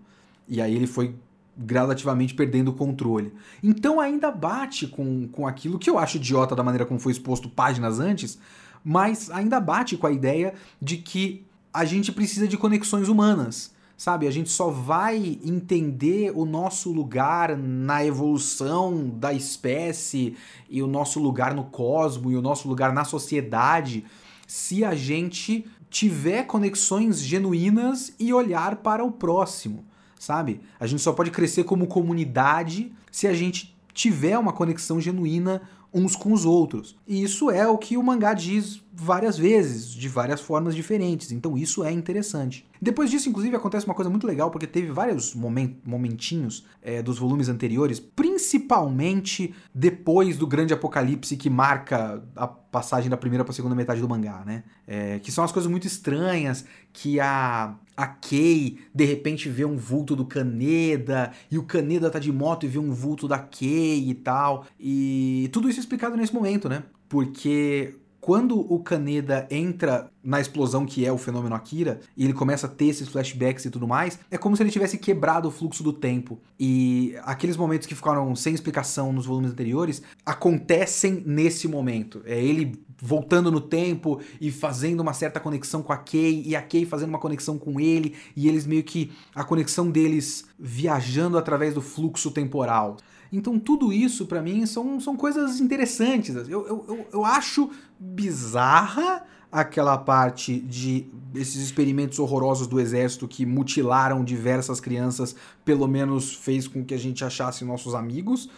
E 0.48 0.62
aí 0.62 0.76
ele 0.76 0.88
foi 0.88 1.16
gradativamente 1.58 2.34
perdendo 2.34 2.70
o 2.70 2.74
controle. 2.74 3.34
Então 3.62 4.00
ainda 4.00 4.32
bate 4.32 4.88
com, 4.88 5.28
com 5.28 5.46
aquilo 5.46 5.78
que 5.78 5.90
eu 5.90 5.98
acho 5.98 6.18
idiota 6.18 6.56
da 6.56 6.64
maneira 6.64 6.86
como 6.86 7.00
foi 7.00 7.12
exposto 7.12 7.50
páginas 7.50 8.00
antes, 8.00 8.40
mas 8.84 9.30
ainda 9.30 9.60
bate 9.60 9.98
com 9.98 10.08
a 10.08 10.12
ideia 10.12 10.54
de 10.82 10.98
que 10.98 11.46
a 11.74 11.86
gente 11.86 12.12
precisa 12.12 12.48
de 12.48 12.58
conexões 12.58 13.08
humanas 13.08 13.78
sabe? 14.00 14.28
A 14.28 14.32
gente 14.32 14.50
só 14.50 14.70
vai 14.70 15.38
entender 15.44 16.32
o 16.34 16.46
nosso 16.46 16.90
lugar 16.90 17.58
na 17.58 18.04
evolução 18.06 19.10
da 19.10 19.34
espécie 19.34 20.38
e 20.70 20.82
o 20.82 20.88
nosso 20.88 21.20
lugar 21.20 21.54
no 21.54 21.66
cosmos 21.66 22.32
e 22.32 22.36
o 22.38 22.42
nosso 22.42 22.70
lugar 22.70 22.94
na 22.94 23.04
sociedade 23.04 24.06
se 24.48 24.86
a 24.86 24.96
gente 24.96 25.66
tiver 25.90 26.44
conexões 26.44 27.20
genuínas 27.20 28.14
e 28.18 28.34
olhar 28.34 28.78
para 28.78 29.04
o 29.04 29.12
próximo, 29.12 29.84
sabe? 30.18 30.62
A 30.80 30.88
gente 30.88 31.02
só 31.02 31.12
pode 31.12 31.30
crescer 31.30 31.66
como 31.66 31.86
comunidade 31.86 32.94
se 33.12 33.28
a 33.28 33.34
gente 33.34 33.78
tiver 33.94 34.38
uma 34.38 34.54
conexão 34.54 35.02
genuína 35.02 35.62
uns 35.94 36.16
com 36.16 36.34
os 36.34 36.46
outros. 36.46 36.96
E 37.08 37.24
isso 37.24 37.50
é 37.50 37.68
o 37.68 37.78
que 37.78 37.98
o 37.98 38.04
mangá 38.04 38.34
diz 38.34 38.82
várias 38.94 39.38
vezes, 39.38 39.92
de 39.92 40.08
várias 40.08 40.42
formas 40.42 40.76
diferentes. 40.76 41.32
Então 41.32 41.58
isso 41.58 41.84
é 41.84 41.92
interessante. 41.92 42.66
Depois 42.82 43.10
disso, 43.10 43.30
inclusive, 43.30 43.56
acontece 43.56 43.86
uma 43.86 43.96
coisa 43.96 44.10
muito 44.10 44.28
legal, 44.28 44.52
porque 44.52 44.68
teve 44.68 44.92
vários 44.92 45.34
momentinhos 45.34 46.66
é, 46.82 47.02
dos 47.02 47.18
volumes 47.18 47.50
anteriores, 47.50 48.00
principalmente 48.00 49.54
depois 49.74 50.38
do 50.38 50.46
grande 50.46 50.74
apocalipse 50.74 51.36
que 51.36 51.50
marca 51.50 52.24
a 52.36 52.48
passagem 52.48 53.10
da 53.10 53.18
primeira 53.18 53.44
para 53.44 53.52
a 53.52 53.56
segunda 53.56 53.76
metade 53.76 54.00
do 54.00 54.08
mangá, 54.08 54.44
né? 54.46 54.64
É, 54.88 55.20
que 55.20 55.32
são 55.32 55.44
as 55.44 55.52
coisas 55.52 55.70
muito 55.70 55.88
estranhas, 55.88 56.66
que 56.94 57.20
a, 57.20 57.76
a 58.00 58.08
Kei 58.08 58.78
de 58.96 59.04
repente 59.04 59.50
vê 59.50 59.66
um 59.66 59.76
vulto 59.76 60.16
do 60.16 60.24
Kaneda, 60.26 61.34
e 61.52 61.58
o 61.58 61.64
Kaneda 61.64 62.10
tá 62.10 62.18
de 62.18 62.32
moto 62.32 62.66
e 62.66 62.70
vê 62.70 62.80
um 62.80 62.94
vulto 62.94 63.28
da 63.28 63.38
Kei 63.38 64.10
e 64.10 64.14
tal. 64.14 64.66
E 64.80 65.50
tudo 65.52 65.70
isso 65.70 65.80
é 65.80 65.82
explicado 65.82 66.16
nesse 66.16 66.34
momento, 66.34 66.70
né? 66.70 66.84
Porque 67.10 67.96
quando 68.22 68.58
o 68.58 68.80
Kaneda 68.80 69.46
entra 69.52 70.10
na 70.24 70.40
explosão 70.40 70.86
que 70.86 71.06
é 71.06 71.12
o 71.12 71.18
fenômeno 71.18 71.56
Akira, 71.56 72.00
e 72.16 72.24
ele 72.24 72.34
começa 72.34 72.68
a 72.68 72.70
ter 72.70 72.86
esses 72.86 73.10
flashbacks 73.10 73.66
e 73.66 73.70
tudo 73.70 73.86
mais, 73.86 74.18
é 74.32 74.38
como 74.38 74.56
se 74.56 74.64
ele 74.64 74.72
tivesse 74.72 74.98
quebrado 74.98 75.50
o 75.50 75.52
fluxo 75.52 75.84
do 75.84 75.92
tempo. 75.92 76.40
E 76.58 77.16
aqueles 77.24 77.58
momentos 77.58 77.86
que 77.86 77.96
ficaram 77.96 78.34
sem 78.34 78.54
explicação 78.54 79.12
nos 79.12 79.26
volumes 79.26 79.52
anteriores 79.52 80.02
acontecem 80.26 81.22
nesse 81.26 81.68
momento. 81.68 82.22
É 82.26 82.42
ele 82.42 82.80
voltando 83.02 83.52
no 83.52 83.62
tempo 83.62 84.20
e 84.40 84.52
fazendo 84.52 85.00
uma 85.02 85.14
certa 85.14 85.40
conexão 85.40 85.82
com 85.82 85.94
a 85.94 85.98
Kay, 85.98 86.44
e 86.46 86.56
a 86.56 86.62
Kay 86.62 86.86
fazendo 86.86 87.10
uma 87.10 87.20
conexão 87.20 87.58
com 87.58 87.80
ele, 87.80 88.16
e 88.36 88.48
eles 88.48 88.66
meio 88.66 88.84
que 88.84 89.12
a 89.34 89.44
conexão 89.44 89.90
deles 89.90 90.48
viajando 90.60 91.38
através 91.38 91.74
do 91.74 91.82
fluxo 91.82 92.32
temporal. 92.32 92.98
Então 93.32 93.60
tudo 93.60 93.94
isso 93.94 94.26
para 94.26 94.42
mim 94.42 94.66
são, 94.66 95.00
são 95.00 95.16
coisas 95.16 95.60
interessantes. 95.60 96.36
Eu, 96.36 96.50
eu, 96.50 96.86
eu, 96.88 97.08
eu 97.14 97.26
acho 97.26 97.70
bizarra 98.00 99.24
aquela 99.52 99.98
parte 99.98 100.60
de 100.60 101.08
esses 101.34 101.62
experimentos 101.62 102.20
horrorosos 102.20 102.68
do 102.68 102.80
exército 102.80 103.28
que 103.28 103.46
mutilaram 103.46 104.24
diversas 104.24 104.80
crianças, 104.80 105.36
pelo 105.66 105.88
menos 105.88 106.34
fez 106.36 106.68
com 106.68 106.84
que 106.84 106.94
a 106.94 107.00
gente 107.00 107.24
achasse 107.24 107.66
nossos 107.66 107.96
amigos. 107.96 108.50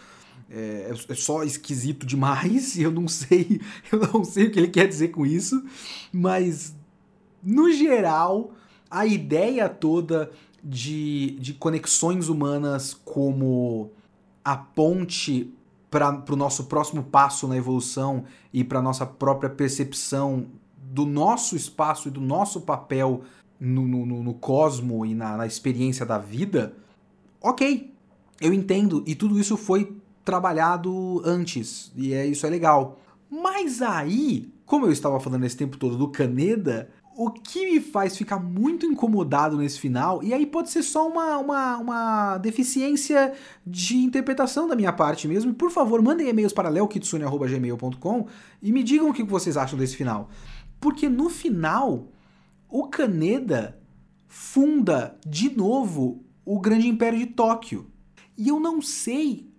É, 0.54 0.92
é 1.08 1.14
só 1.14 1.42
esquisito 1.42 2.04
demais, 2.04 2.76
eu 2.78 2.90
não 2.90 3.08
sei, 3.08 3.58
eu 3.90 3.98
não 3.98 4.22
sei 4.22 4.46
o 4.46 4.50
que 4.50 4.58
ele 4.58 4.68
quer 4.68 4.86
dizer 4.86 5.08
com 5.08 5.24
isso, 5.24 5.64
mas 6.12 6.74
no 7.42 7.72
geral, 7.72 8.52
a 8.90 9.06
ideia 9.06 9.68
toda 9.68 10.30
de, 10.62 11.30
de 11.40 11.54
conexões 11.54 12.28
humanas 12.28 12.92
como 12.92 13.90
a 14.44 14.54
ponte 14.54 15.52
para 15.90 16.22
o 16.30 16.36
nosso 16.36 16.64
próximo 16.64 17.02
passo 17.02 17.48
na 17.48 17.56
evolução 17.56 18.24
e 18.52 18.62
para 18.62 18.80
nossa 18.82 19.06
própria 19.06 19.50
percepção 19.50 20.46
do 20.76 21.06
nosso 21.06 21.56
espaço 21.56 22.08
e 22.08 22.10
do 22.10 22.20
nosso 22.20 22.60
papel 22.60 23.22
no, 23.58 23.86
no, 23.86 24.22
no 24.22 24.34
cosmo 24.34 25.06
e 25.06 25.14
na, 25.14 25.36
na 25.36 25.46
experiência 25.46 26.04
da 26.04 26.18
vida, 26.18 26.74
ok, 27.40 27.92
eu 28.40 28.52
entendo. 28.52 29.04
E 29.06 29.14
tudo 29.14 29.38
isso 29.38 29.56
foi 29.56 29.96
trabalhado 30.24 31.22
antes 31.24 31.92
e 31.96 32.12
é 32.12 32.26
isso 32.26 32.46
é 32.46 32.50
legal. 32.50 32.98
Mas 33.30 33.80
aí, 33.80 34.52
como 34.66 34.86
eu 34.86 34.92
estava 34.92 35.18
falando 35.18 35.44
esse 35.44 35.56
tempo 35.56 35.78
todo 35.78 35.96
do 35.96 36.08
Caneda, 36.08 36.90
o 37.16 37.30
que 37.30 37.72
me 37.72 37.80
faz 37.80 38.16
ficar 38.16 38.38
muito 38.38 38.86
incomodado 38.86 39.56
nesse 39.56 39.78
final, 39.78 40.22
e 40.22 40.32
aí 40.32 40.46
pode 40.46 40.70
ser 40.70 40.82
só 40.82 41.08
uma, 41.08 41.38
uma, 41.38 41.76
uma 41.78 42.38
deficiência 42.38 43.32
de 43.66 43.98
interpretação 43.98 44.66
da 44.66 44.74
minha 44.74 44.92
parte 44.92 45.28
mesmo, 45.28 45.52
por 45.54 45.70
favor, 45.70 46.00
mandem 46.02 46.28
e-mails 46.28 46.52
para 46.52 46.68
leokitsune.gmail.com 46.68 48.26
e 48.62 48.72
me 48.72 48.82
digam 48.82 49.10
o 49.10 49.12
que 49.12 49.22
vocês 49.22 49.56
acham 49.56 49.78
desse 49.78 49.96
final. 49.96 50.30
Porque 50.80 51.08
no 51.08 51.28
final, 51.28 52.08
o 52.68 52.88
Kaneda 52.88 53.78
funda 54.26 55.18
de 55.26 55.54
novo 55.54 56.24
o 56.44 56.58
Grande 56.58 56.88
Império 56.88 57.18
de 57.18 57.26
Tóquio. 57.26 57.86
E 58.36 58.48
eu 58.48 58.58
não 58.58 58.80
sei 58.80 59.51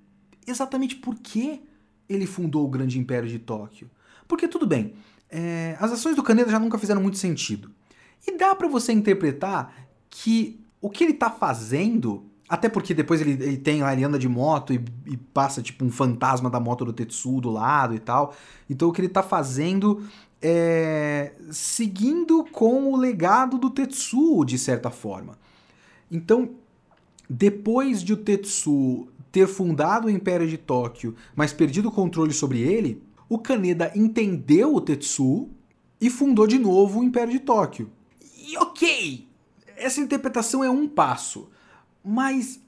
exatamente 0.48 0.96
por 0.96 1.16
que 1.16 1.62
ele 2.08 2.26
fundou 2.26 2.66
o 2.66 2.70
Grande 2.70 3.00
Império 3.00 3.30
de 3.30 3.40
Tóquio. 3.40 3.90
Porque 4.28 4.48
tudo 4.48 4.66
bem, 4.66 4.94
é, 5.30 5.76
as 5.80 5.92
ações 5.92 6.16
do 6.16 6.24
Caneda 6.24 6.52
já 6.52 6.60
nunca 6.60 6.78
fizeram 6.78 7.02
muito 7.02 7.18
sentido. 7.18 7.72
E 8.26 8.38
dá 8.38 8.56
para 8.56 8.68
você 8.68 8.94
interpretar 8.94 9.88
que 10.10 10.60
o 10.80 10.90
que 10.90 11.04
ele 11.04 11.14
tá 11.14 11.30
fazendo, 11.30 12.26
até 12.48 12.70
porque 12.70 12.94
depois 12.94 13.20
ele, 13.22 13.32
ele 13.32 13.58
tem 13.58 13.82
lá, 13.82 13.94
ele 13.94 14.04
anda 14.04 14.20
de 14.20 14.30
moto 14.30 14.74
e, 14.74 14.84
e, 15.06 15.18
passa 15.18 15.62
tipo 15.62 15.84
um 15.84 15.92
fantasma 15.92 16.50
da 16.50 16.60
moto 16.60 16.86
do 16.86 16.94
Tetsu 16.94 17.42
do 17.42 17.50
lado 17.50 17.96
e 17.96 18.00
tal. 18.00 18.36
Então 18.70 18.90
o 18.90 18.92
que 18.94 19.02
ele 19.02 19.10
tá 19.10 19.24
fazendo 19.24 20.06
é 20.42 21.34
seguindo 21.50 22.44
com 22.52 22.92
o 22.92 22.98
legado 22.98 23.58
do 23.58 23.70
Tetsu, 23.70 24.44
de 24.46 24.58
certa 24.58 24.90
forma. 24.90 25.38
Então, 26.12 26.52
depois 27.30 28.04
de 28.04 28.14
o 28.14 28.18
Tetsu 28.18 29.08
ter 29.34 29.48
fundado 29.48 30.06
o 30.06 30.12
Império 30.12 30.48
de 30.48 30.60
Tóquio, 30.60 31.16
mas 31.36 31.52
perdido 31.52 31.90
o 31.90 31.92
controle 31.92 32.32
sobre 32.32 32.62
ele, 32.62 33.02
o 33.28 33.40
Kaneda 33.40 33.92
entendeu 33.96 34.76
o 34.76 34.80
Tetsu 34.80 35.50
e 36.00 36.08
fundou 36.08 36.46
de 36.46 36.60
novo 36.60 37.00
o 37.00 37.04
Império 37.04 37.34
de 37.34 37.40
Tóquio. 37.40 37.90
E 38.38 38.56
ok, 38.60 39.28
essa 39.76 40.00
interpretação 40.00 40.64
é 40.64 40.70
um 40.70 40.88
passo, 40.88 41.50
mas 42.06 42.62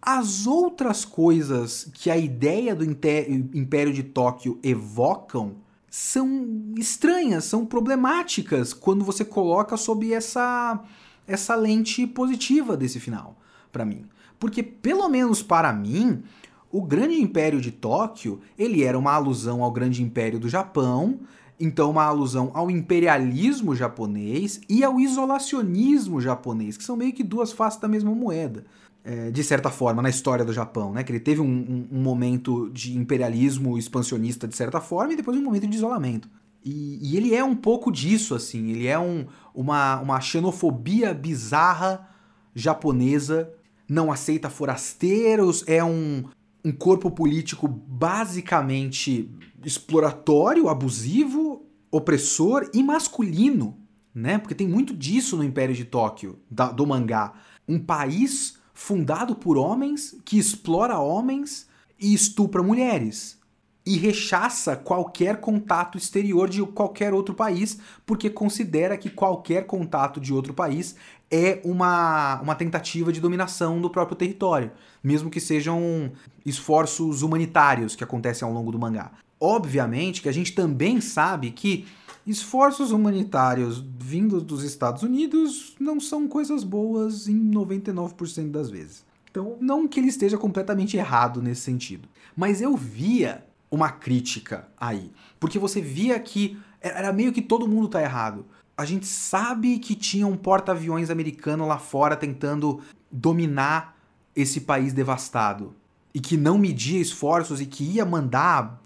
as 0.00 0.46
outras 0.46 1.04
coisas 1.04 1.90
que 1.92 2.08
a 2.08 2.16
ideia 2.16 2.76
do 2.76 2.84
Império 2.84 3.92
de 3.92 4.04
Tóquio 4.04 4.60
evocam 4.62 5.56
são 5.90 6.74
estranhas, 6.78 7.44
são 7.44 7.66
problemáticas 7.66 8.72
quando 8.72 9.04
você 9.04 9.24
coloca 9.24 9.76
sob 9.76 10.12
essa 10.12 10.80
essa 11.26 11.54
lente 11.56 12.06
positiva 12.06 12.76
desse 12.76 13.00
final, 13.00 13.36
para 13.72 13.84
mim. 13.84 14.04
Porque 14.38 14.62
pelo 14.62 15.08
menos 15.08 15.42
para 15.42 15.72
mim, 15.72 16.22
o 16.70 16.82
Grande 16.82 17.14
Império 17.14 17.60
de 17.60 17.70
Tóquio, 17.70 18.40
ele 18.58 18.82
era 18.82 18.98
uma 18.98 19.12
alusão 19.12 19.62
ao 19.62 19.70
Grande 19.70 20.02
Império 20.02 20.40
do 20.40 20.48
Japão, 20.48 21.20
então 21.58 21.90
uma 21.90 22.04
alusão 22.04 22.50
ao 22.52 22.70
imperialismo 22.70 23.74
japonês 23.74 24.60
e 24.68 24.82
ao 24.82 24.98
isolacionismo 24.98 26.20
japonês, 26.20 26.76
que 26.76 26.84
são 26.84 26.96
meio 26.96 27.12
que 27.12 27.22
duas 27.22 27.52
faces 27.52 27.80
da 27.80 27.86
mesma 27.86 28.12
moeda. 28.12 28.64
É, 29.04 29.30
de 29.30 29.44
certa 29.44 29.70
forma, 29.70 30.00
na 30.00 30.08
história 30.08 30.44
do 30.46 30.52
Japão, 30.52 30.92
né? 30.92 31.04
Que 31.04 31.12
ele 31.12 31.20
teve 31.20 31.40
um, 31.40 31.44
um, 31.44 31.88
um, 31.92 32.02
momento 32.02 32.70
de 32.70 32.96
imperialismo 32.96 33.76
expansionista 33.76 34.48
de 34.48 34.56
certa 34.56 34.80
forma 34.80 35.12
e 35.12 35.16
depois 35.16 35.36
um 35.36 35.42
momento 35.42 35.66
de 35.66 35.76
isolamento. 35.76 36.26
E, 36.64 36.98
e 37.02 37.16
ele 37.16 37.34
é 37.34 37.44
um 37.44 37.54
pouco 37.54 37.92
disso, 37.92 38.34
assim. 38.34 38.70
Ele 38.70 38.86
é 38.86 38.98
um, 38.98 39.26
uma, 39.54 40.00
uma 40.00 40.20
xenofobia 40.22 41.12
bizarra 41.12 42.08
japonesa, 42.54 43.52
não 43.88 44.10
aceita 44.10 44.50
forasteiros, 44.50 45.64
é 45.66 45.82
um, 45.84 46.24
um 46.64 46.72
corpo 46.72 47.10
político 47.10 47.68
basicamente 47.68 49.30
exploratório, 49.64 50.68
abusivo, 50.68 51.64
opressor 51.90 52.68
e 52.74 52.82
masculino, 52.82 53.78
né? 54.14 54.38
Porque 54.38 54.54
tem 54.54 54.66
muito 54.66 54.94
disso 54.94 55.36
no 55.36 55.44
Império 55.44 55.74
de 55.74 55.84
Tóquio, 55.84 56.38
da, 56.50 56.70
do 56.70 56.86
mangá. 56.86 57.34
Um 57.68 57.78
país 57.78 58.58
fundado 58.72 59.36
por 59.36 59.56
homens 59.56 60.16
que 60.24 60.38
explora 60.38 60.98
homens 60.98 61.68
e 61.98 62.12
estupra 62.12 62.62
mulheres. 62.62 63.38
E 63.86 63.98
rechaça 63.98 64.76
qualquer 64.76 65.40
contato 65.40 65.98
exterior 65.98 66.48
de 66.48 66.62
qualquer 66.62 67.12
outro 67.12 67.34
país, 67.34 67.78
porque 68.06 68.30
considera 68.30 68.96
que 68.96 69.10
qualquer 69.10 69.66
contato 69.66 70.18
de 70.18 70.32
outro 70.32 70.54
país 70.54 70.96
é 71.30 71.60
uma, 71.64 72.40
uma 72.40 72.54
tentativa 72.54 73.12
de 73.12 73.20
dominação 73.20 73.80
do 73.80 73.90
próprio 73.90 74.16
território, 74.16 74.70
mesmo 75.02 75.28
que 75.28 75.40
sejam 75.40 76.12
esforços 76.46 77.22
humanitários 77.22 77.94
que 77.94 78.04
acontecem 78.04 78.46
ao 78.46 78.54
longo 78.54 78.72
do 78.72 78.78
mangá. 78.78 79.10
Obviamente 79.40 80.22
que 80.22 80.28
a 80.28 80.32
gente 80.32 80.52
também 80.52 81.00
sabe 81.00 81.50
que 81.50 81.86
esforços 82.26 82.90
humanitários 82.90 83.84
vindos 83.98 84.42
dos 84.42 84.62
Estados 84.62 85.02
Unidos 85.02 85.74
não 85.78 86.00
são 86.00 86.26
coisas 86.26 86.64
boas 86.64 87.28
em 87.28 87.50
99% 87.50 88.50
das 88.50 88.70
vezes. 88.70 89.04
Então, 89.30 89.56
não 89.60 89.88
que 89.88 89.98
ele 89.98 90.08
esteja 90.08 90.38
completamente 90.38 90.96
errado 90.96 91.42
nesse 91.42 91.62
sentido. 91.62 92.08
Mas 92.36 92.62
eu 92.62 92.76
via 92.76 93.44
uma 93.74 93.90
crítica 93.90 94.68
aí. 94.78 95.12
Porque 95.38 95.58
você 95.58 95.80
via 95.80 96.18
que 96.18 96.58
era 96.80 97.12
meio 97.12 97.32
que 97.32 97.42
todo 97.42 97.68
mundo 97.68 97.88
tá 97.88 98.00
errado 98.00 98.46
a 98.76 98.84
gente 98.84 99.06
sabe 99.06 99.78
que 99.78 99.94
tinha 99.94 100.26
um 100.26 100.36
porta-aviões 100.36 101.10
americano 101.10 101.66
lá 101.66 101.78
fora 101.78 102.16
tentando 102.16 102.80
dominar 103.10 103.96
esse 104.34 104.62
país 104.62 104.92
devastado 104.92 105.74
e 106.12 106.20
que 106.20 106.36
não 106.36 106.58
media 106.58 107.00
esforços 107.00 107.60
e 107.60 107.66
que 107.66 107.84
ia 107.84 108.04
mandar 108.04 108.80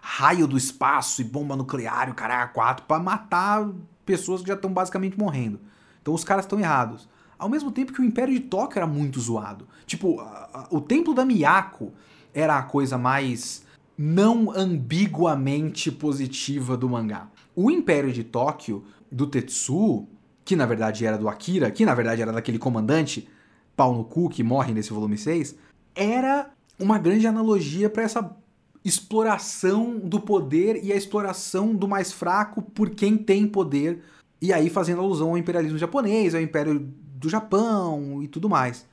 raio 0.00 0.46
do 0.46 0.56
espaço 0.56 1.20
e 1.20 1.24
bomba 1.24 1.56
nuclear 1.56 2.08
o 2.08 2.14
caralho 2.14 2.52
quatro 2.52 2.86
para 2.86 3.02
matar 3.02 3.68
pessoas 4.04 4.42
que 4.42 4.48
já 4.48 4.54
estão 4.54 4.72
basicamente 4.72 5.18
morrendo. 5.18 5.60
Então 6.00 6.14
os 6.14 6.22
caras 6.22 6.44
estão 6.44 6.60
errados. 6.60 7.08
Ao 7.36 7.48
mesmo 7.48 7.72
tempo 7.72 7.92
que 7.92 8.00
o 8.00 8.04
Império 8.04 8.32
de 8.32 8.40
Tóquio 8.40 8.78
era 8.78 8.86
muito 8.86 9.20
zoado. 9.20 9.66
Tipo, 9.84 10.22
o 10.70 10.80
Templo 10.80 11.12
da 11.12 11.24
Miyako 11.24 11.92
era 12.32 12.56
a 12.56 12.62
coisa 12.62 12.96
mais 12.96 13.65
não 13.96 14.50
ambiguamente 14.50 15.90
positiva 15.90 16.76
do 16.76 16.88
mangá. 16.88 17.28
O 17.54 17.70
Império 17.70 18.12
de 18.12 18.22
Tóquio 18.22 18.84
do 19.10 19.26
Tetsu, 19.26 20.06
que 20.44 20.54
na 20.54 20.66
verdade 20.66 21.06
era 21.06 21.16
do 21.16 21.28
Akira, 21.28 21.70
que 21.70 21.86
na 21.86 21.94
verdade 21.94 22.22
era 22.22 22.32
daquele 22.32 22.58
comandante 22.58 23.28
pau 23.74 23.94
no 23.94 24.04
cu 24.04 24.28
que 24.28 24.42
morre 24.42 24.72
nesse 24.72 24.92
volume 24.92 25.16
6, 25.16 25.56
era 25.94 26.50
uma 26.78 26.98
grande 26.98 27.26
analogia 27.26 27.88
para 27.88 28.02
essa 28.02 28.36
exploração 28.84 29.98
do 29.98 30.20
poder 30.20 30.82
e 30.84 30.92
a 30.92 30.96
exploração 30.96 31.74
do 31.74 31.88
mais 31.88 32.12
fraco 32.12 32.62
por 32.62 32.90
quem 32.90 33.16
tem 33.16 33.46
poder, 33.46 34.02
e 34.40 34.52
aí 34.52 34.70
fazendo 34.70 35.00
alusão 35.00 35.30
ao 35.30 35.38
imperialismo 35.38 35.78
japonês, 35.78 36.34
ao 36.34 36.40
império 36.40 36.78
do 36.78 37.28
Japão 37.28 38.22
e 38.22 38.28
tudo 38.28 38.48
mais. 38.48 38.86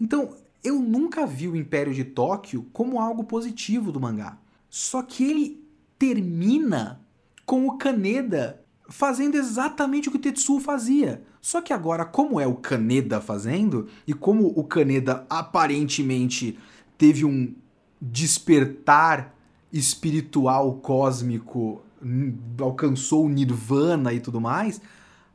Então, 0.00 0.34
eu 0.62 0.80
nunca 0.80 1.26
vi 1.26 1.48
o 1.48 1.56
Império 1.56 1.94
de 1.94 2.04
Tóquio 2.04 2.66
como 2.72 3.00
algo 3.00 3.24
positivo 3.24 3.92
do 3.92 4.00
mangá. 4.00 4.38
Só 4.68 5.02
que 5.02 5.24
ele 5.24 5.64
termina 5.98 7.00
com 7.44 7.66
o 7.66 7.78
Kaneda 7.78 8.62
fazendo 8.88 9.36
exatamente 9.36 10.08
o 10.08 10.12
que 10.12 10.18
o 10.18 10.20
Tetsuo 10.20 10.60
fazia. 10.60 11.22
Só 11.40 11.60
que 11.60 11.72
agora, 11.72 12.04
como 12.04 12.40
é 12.40 12.46
o 12.46 12.56
Kaneda 12.56 13.20
fazendo, 13.20 13.86
e 14.06 14.12
como 14.12 14.46
o 14.46 14.64
Kaneda 14.64 15.26
aparentemente 15.28 16.58
teve 16.96 17.24
um 17.24 17.54
despertar 18.00 19.34
espiritual 19.72 20.74
cósmico, 20.76 21.82
alcançou 22.60 23.26
o 23.26 23.28
nirvana 23.28 24.12
e 24.12 24.20
tudo 24.20 24.40
mais, 24.40 24.80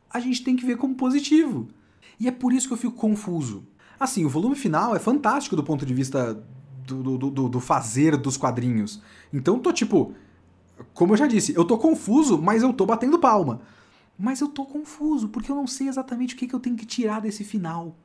a 0.10 0.20
gente 0.20 0.44
tem 0.44 0.56
que 0.56 0.66
ver 0.66 0.78
como 0.78 0.96
positivo. 0.96 1.68
E 2.20 2.28
é 2.28 2.32
por 2.32 2.54
isso 2.54 2.68
que 2.68 2.74
eu 2.74 2.78
fico 2.78 2.94
confuso. 2.94 3.66
Assim, 4.00 4.26
o 4.26 4.30
volume 4.30 4.56
final 4.56 4.96
é 4.96 5.00
fantástico 5.00 5.56
do 5.56 5.64
ponto 5.64 5.86
de 5.86 5.94
vista 5.94 6.44
do, 6.86 7.18
do, 7.18 7.30
do, 7.30 7.50
do 7.50 7.60
fazer 7.60 8.18
dos 8.18 8.38
quadrinhos. 8.38 9.02
Então 9.32 9.60
tô 9.60 9.72
tipo. 9.72 10.14
Como 10.94 11.14
eu 11.14 11.18
já 11.18 11.28
disse, 11.28 11.56
eu 11.56 11.64
tô 11.64 11.78
confuso, 11.78 12.42
mas 12.42 12.64
eu 12.64 12.74
tô 12.74 12.86
batendo 12.86 13.20
palma. 13.20 13.62
Mas 14.18 14.42
eu 14.42 14.48
tô 14.48 14.66
confuso, 14.66 15.30
porque 15.30 15.52
eu 15.52 15.56
não 15.56 15.68
sei 15.68 15.88
exatamente 15.88 16.34
o 16.34 16.38
que, 16.38 16.48
que 16.48 16.54
eu 16.54 16.60
tenho 16.60 16.76
que 16.76 16.86
tirar 16.86 17.22
desse 17.22 17.44
final. 17.44 17.96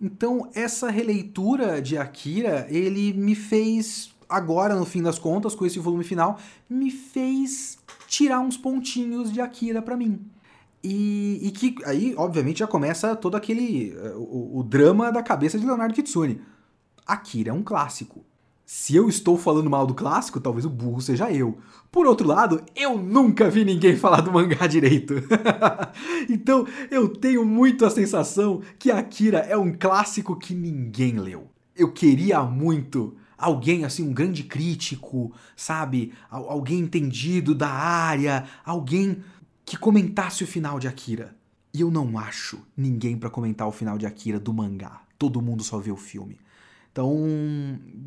Então, 0.00 0.48
essa 0.54 0.90
releitura 0.90 1.80
de 1.80 1.96
Akira, 1.96 2.66
ele 2.70 3.12
me 3.12 3.34
fez, 3.34 4.14
agora 4.28 4.74
no 4.74 4.84
fim 4.84 5.02
das 5.02 5.18
contas, 5.18 5.54
com 5.54 5.66
esse 5.66 5.78
volume 5.78 6.04
final, 6.04 6.38
me 6.68 6.90
fez 6.90 7.78
tirar 8.06 8.40
uns 8.40 8.56
pontinhos 8.56 9.32
de 9.32 9.40
Akira 9.40 9.80
para 9.80 9.96
mim. 9.96 10.20
E, 10.84 11.38
e, 11.42 11.50
que 11.52 11.76
aí, 11.84 12.14
obviamente, 12.16 12.58
já 12.58 12.66
começa 12.66 13.14
todo 13.14 13.36
aquele. 13.36 13.92
Eh, 13.96 14.14
o, 14.16 14.58
o, 14.58 14.62
drama 14.64 15.12
da 15.12 15.22
cabeça 15.22 15.58
de 15.58 15.64
Leonardo 15.64 15.94
Kitsune. 15.94 16.40
Akira 17.06 17.50
é 17.50 17.52
um 17.52 17.62
clássico. 17.62 18.24
Se 18.64 18.96
eu 18.96 19.08
estou 19.08 19.36
falando 19.36 19.70
mal 19.70 19.86
do 19.86 19.94
clássico, 19.94 20.40
talvez 20.40 20.64
o 20.64 20.70
burro 20.70 21.00
seja 21.00 21.30
eu. 21.30 21.58
Por 21.90 22.06
outro 22.06 22.26
lado, 22.26 22.62
eu 22.74 22.96
nunca 22.96 23.50
vi 23.50 23.64
ninguém 23.64 23.96
falar 23.96 24.22
do 24.22 24.32
mangá 24.32 24.66
direito. 24.68 25.14
então, 26.28 26.66
eu 26.90 27.08
tenho 27.08 27.44
muito 27.44 27.84
a 27.84 27.90
sensação 27.90 28.62
que 28.78 28.90
Akira 28.90 29.38
é 29.38 29.56
um 29.56 29.72
clássico 29.72 30.36
que 30.36 30.54
ninguém 30.54 31.18
leu. 31.18 31.48
Eu 31.76 31.92
queria 31.92 32.42
muito 32.42 33.14
alguém 33.36 33.84
assim, 33.84 34.08
um 34.08 34.12
grande 34.12 34.44
crítico, 34.44 35.32
sabe? 35.56 36.12
Alguém 36.30 36.78
entendido 36.78 37.54
da 37.54 37.68
área, 37.68 38.44
alguém 38.64 39.22
que 39.72 39.78
comentasse 39.78 40.44
o 40.44 40.46
final 40.46 40.78
de 40.78 40.86
Akira. 40.86 41.34
E 41.72 41.80
eu 41.80 41.90
não 41.90 42.18
acho 42.18 42.58
ninguém 42.76 43.16
para 43.16 43.30
comentar 43.30 43.66
o 43.66 43.72
final 43.72 43.96
de 43.96 44.04
Akira 44.04 44.38
do 44.38 44.52
mangá. 44.52 45.00
Todo 45.18 45.40
mundo 45.40 45.64
só 45.64 45.78
vê 45.78 45.90
o 45.90 45.96
filme. 45.96 46.38
Então, 46.92 47.16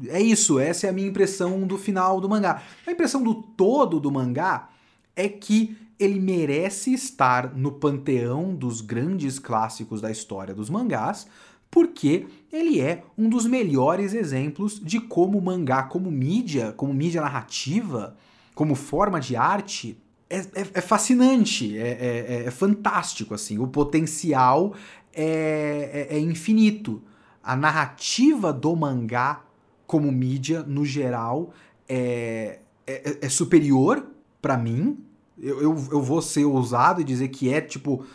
é 0.10 0.22
isso. 0.22 0.60
Essa 0.60 0.86
é 0.86 0.90
a 0.92 0.94
minha 0.94 1.08
impressão 1.08 1.66
do 1.66 1.76
final 1.76 2.22
do 2.22 2.30
mangá. 2.30 2.62
A 2.86 2.92
impressão 2.92 3.24
do 3.24 3.34
todo 3.34 4.00
do 4.00 4.12
mangá 4.12 4.70
é 5.16 5.28
que 5.28 5.76
ele 5.98 6.20
merece 6.20 6.94
estar 6.94 7.56
no 7.56 7.72
panteão 7.72 8.54
dos 8.54 8.80
grandes 8.80 9.40
clássicos 9.40 10.00
da 10.00 10.12
história 10.12 10.54
dos 10.54 10.70
mangás, 10.70 11.26
porque 11.72 12.28
ele 12.54 12.80
é 12.80 13.04
um 13.18 13.28
dos 13.28 13.48
melhores 13.48 14.14
exemplos 14.14 14.80
de 14.80 15.00
como 15.00 15.40
o 15.40 15.44
mangá, 15.44 15.82
como 15.82 16.12
mídia, 16.12 16.74
como 16.74 16.94
mídia 16.94 17.22
narrativa, 17.22 18.16
como 18.54 18.76
forma 18.76 19.20
de 19.20 19.36
arte, 19.36 19.98
é, 20.30 20.38
é, 20.38 20.68
é 20.74 20.82
fascinante, 20.82 21.78
é, 21.78 21.88
é, 21.88 22.44
é, 22.46 22.52
fantástico, 22.52 23.34
assim. 23.34 23.60
O 23.60 23.68
potencial 23.68 24.74
é, 25.14 26.08
é, 26.10 26.16
é 26.16 26.20
infinito. 26.20 27.02
A 27.44 27.56
narrativa 27.56 28.52
do 28.52 28.76
mangá, 28.76 29.44
como 29.86 30.12
mídia, 30.12 30.64
no 30.64 30.84
geral, 30.84 31.54
é, 31.88 32.60
é, 32.88 33.30
superior 33.30 34.06
para 34.42 34.58
mim. 34.58 34.98
Eu, 35.38 35.62
eu, 35.62 35.88
eu 35.92 36.02
vou 36.02 36.22
ser 36.22 36.46
ousado 36.46 37.02
e 37.02 37.04
dizer 37.04 37.28
que 37.28 37.54
é, 37.54 37.62
tipo, 37.62 38.06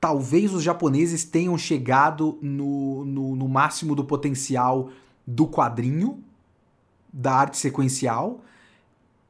talvez 0.00 0.52
os 0.52 0.62
japoneses 0.62 1.24
tenham 1.24 1.56
chegado 1.56 2.38
no, 2.42 3.04
no, 3.04 3.36
no 3.36 3.48
máximo 3.48 3.94
do 3.94 4.04
potencial 4.04 4.90
do 5.26 5.46
quadrinho, 5.46 6.22
da 7.10 7.32
arte 7.32 7.56
sequencial, 7.56 8.42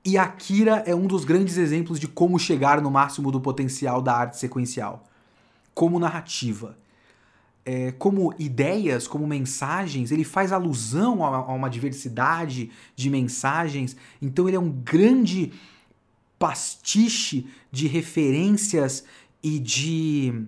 e 0.05 0.19
Akira 0.19 0.83
é 0.87 0.95
um 0.95 1.07
dos 1.07 1.25
grandes 1.25 1.57
exemplos 1.57 1.99
de 1.99 2.07
como 2.07 2.39
chegar 2.39 2.81
no 2.83 2.91
máximo 2.91 3.33
do 3.33 3.41
potencial 3.41 4.03
da 4.03 4.15
arte 4.15 4.37
sequencial. 4.37 5.05
Como 5.73 5.99
narrativa. 5.99 6.77
É, 7.65 7.93
como 7.93 8.35
ideias, 8.39 9.09
como 9.09 9.27
mensagens, 9.27 10.13
ele 10.13 10.23
faz 10.23 10.53
alusão 10.53 11.25
a, 11.25 11.37
a 11.37 11.53
uma 11.55 11.71
diversidade 11.71 12.71
de 12.95 13.09
mensagens. 13.09 13.97
Então 14.21 14.47
ele 14.47 14.57
é 14.57 14.61
um 14.61 14.71
grande 14.71 15.53
pastiche 16.39 17.47
de 17.73 17.87
referências 17.87 19.05
e 19.43 19.59
de 19.59 20.47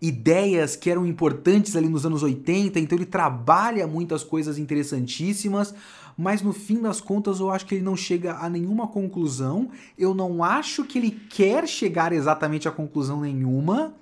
ideias 0.00 0.76
que 0.76 0.90
eram 0.90 1.06
importantes 1.06 1.74
ali 1.74 1.88
nos 1.88 2.04
anos 2.04 2.22
80, 2.22 2.78
então 2.78 2.96
ele 2.98 3.06
trabalha 3.06 3.86
muitas 3.86 4.22
coisas 4.22 4.58
interessantíssimas, 4.58 5.74
mas 6.16 6.42
no 6.42 6.52
fim 6.52 6.80
das 6.80 7.00
contas 7.00 7.40
eu 7.40 7.50
acho 7.50 7.66
que 7.66 7.74
ele 7.74 7.84
não 7.84 7.96
chega 7.96 8.34
a 8.34 8.48
nenhuma 8.48 8.86
conclusão. 8.86 9.70
Eu 9.98 10.14
não 10.14 10.44
acho 10.44 10.84
que 10.84 10.98
ele 10.98 11.10
quer 11.10 11.66
chegar 11.66 12.12
exatamente 12.12 12.68
a 12.68 12.72
conclusão 12.72 13.20
nenhuma 13.20 13.94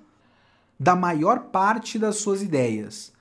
da 0.79 0.95
maior 0.95 1.45
parte 1.45 1.97
das 1.97 2.17
suas 2.17 2.41
ideias. 2.41 3.11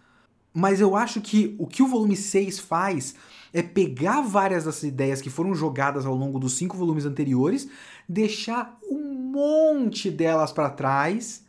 Mas 0.53 0.81
eu 0.81 0.95
acho 0.95 1.21
que 1.21 1.57
o 1.59 1.67
que 1.67 1.83
o 1.83 1.87
volume 1.87 2.17
6 2.17 2.59
faz 2.59 3.15
é 3.53 3.63
pegar 3.63 4.21
várias 4.21 4.65
dessas 4.65 4.83
ideias 4.83 5.21
que 5.21 5.31
foram 5.31 5.55
jogadas 5.55 6.05
ao 6.05 6.15
longo 6.15 6.39
dos 6.39 6.55
cinco 6.55 6.77
volumes 6.77 7.05
anteriores, 7.05 7.69
deixar 8.09 8.79
um 8.91 9.15
monte 9.15 10.11
delas 10.11 10.53
para 10.53 10.71
trás 10.71 11.45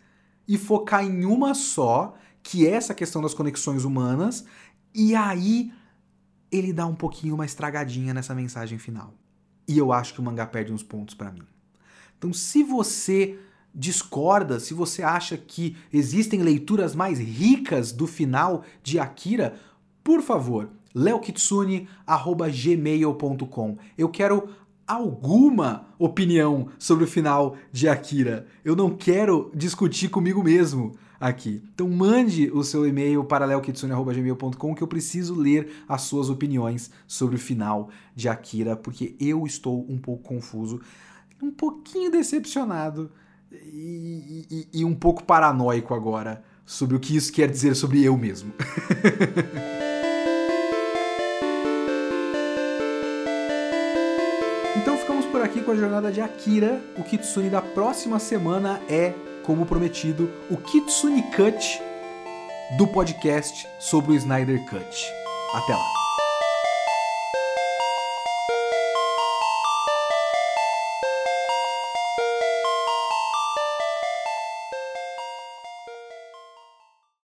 e 0.47 0.57
focar 0.57 1.03
em 1.03 1.25
uma 1.25 1.53
só, 1.53 2.15
que 2.41 2.67
é 2.67 2.71
essa 2.71 2.93
questão 2.93 3.21
das 3.21 3.33
conexões 3.33 3.83
humanas, 3.85 4.45
e 4.93 5.15
aí 5.15 5.71
ele 6.53 6.71
dá 6.71 6.85
um 6.85 6.93
pouquinho 6.93 7.33
uma 7.33 7.45
estragadinha 7.45 8.13
nessa 8.13 8.35
mensagem 8.35 8.77
final. 8.77 9.15
E 9.67 9.75
eu 9.77 9.91
acho 9.91 10.13
que 10.13 10.19
o 10.19 10.23
mangá 10.23 10.45
perde 10.45 10.71
uns 10.71 10.83
pontos 10.83 11.15
para 11.15 11.31
mim. 11.31 11.41
Então, 12.17 12.31
se 12.31 12.63
você 12.63 13.39
discorda, 13.73 14.59
se 14.59 14.71
você 14.73 15.01
acha 15.01 15.35
que 15.35 15.75
existem 15.91 16.43
leituras 16.43 16.95
mais 16.95 17.17
ricas 17.17 17.91
do 17.91 18.05
final 18.05 18.63
de 18.83 18.99
Akira, 18.99 19.55
por 20.03 20.21
favor, 20.21 20.69
leokitsune@gmail.com. 20.93 23.77
Eu 23.97 24.09
quero 24.09 24.47
alguma 24.85 25.87
opinião 25.97 26.67
sobre 26.77 27.05
o 27.05 27.07
final 27.07 27.55
de 27.71 27.89
Akira. 27.89 28.45
Eu 28.63 28.75
não 28.75 28.91
quero 28.91 29.49
discutir 29.55 30.09
comigo 30.09 30.43
mesmo 30.43 30.91
aqui. 31.23 31.63
Então 31.73 31.89
mande 31.89 32.51
o 32.51 32.63
seu 32.65 32.85
e-mail 32.85 33.23
para 33.23 33.45
leokitsune.gmail.com 33.45 34.75
que 34.75 34.83
eu 34.83 34.87
preciso 34.87 35.33
ler 35.33 35.71
as 35.87 36.01
suas 36.01 36.29
opiniões 36.29 36.91
sobre 37.07 37.37
o 37.37 37.39
final 37.39 37.89
de 38.13 38.27
Akira, 38.27 38.75
porque 38.75 39.15
eu 39.19 39.45
estou 39.45 39.85
um 39.89 39.97
pouco 39.97 40.23
confuso, 40.23 40.81
um 41.41 41.49
pouquinho 41.49 42.11
decepcionado 42.11 43.09
e, 43.51 44.45
e, 44.51 44.67
e 44.81 44.85
um 44.85 44.93
pouco 44.93 45.23
paranoico 45.23 45.93
agora 45.93 46.43
sobre 46.65 46.97
o 46.97 46.99
que 46.99 47.15
isso 47.15 47.31
quer 47.31 47.49
dizer 47.49 47.73
sobre 47.75 48.03
eu 48.03 48.17
mesmo. 48.17 48.51
então 54.75 54.97
ficamos 54.97 55.25
por 55.27 55.41
aqui 55.41 55.61
com 55.61 55.71
a 55.71 55.75
jornada 55.75 56.11
de 56.11 56.19
Akira. 56.19 56.81
O 56.97 57.03
Kitsune 57.03 57.49
da 57.49 57.61
próxima 57.61 58.19
semana 58.19 58.81
é 58.89 59.13
como 59.43 59.65
prometido, 59.65 60.31
o 60.49 60.57
Kitsune 60.57 61.23
Cut 61.35 61.81
do 62.77 62.87
podcast 62.87 63.67
sobre 63.79 64.13
o 64.13 64.15
Snyder 64.15 64.59
Cut. 64.65 65.11
Até 65.53 65.73
lá! 65.73 66.02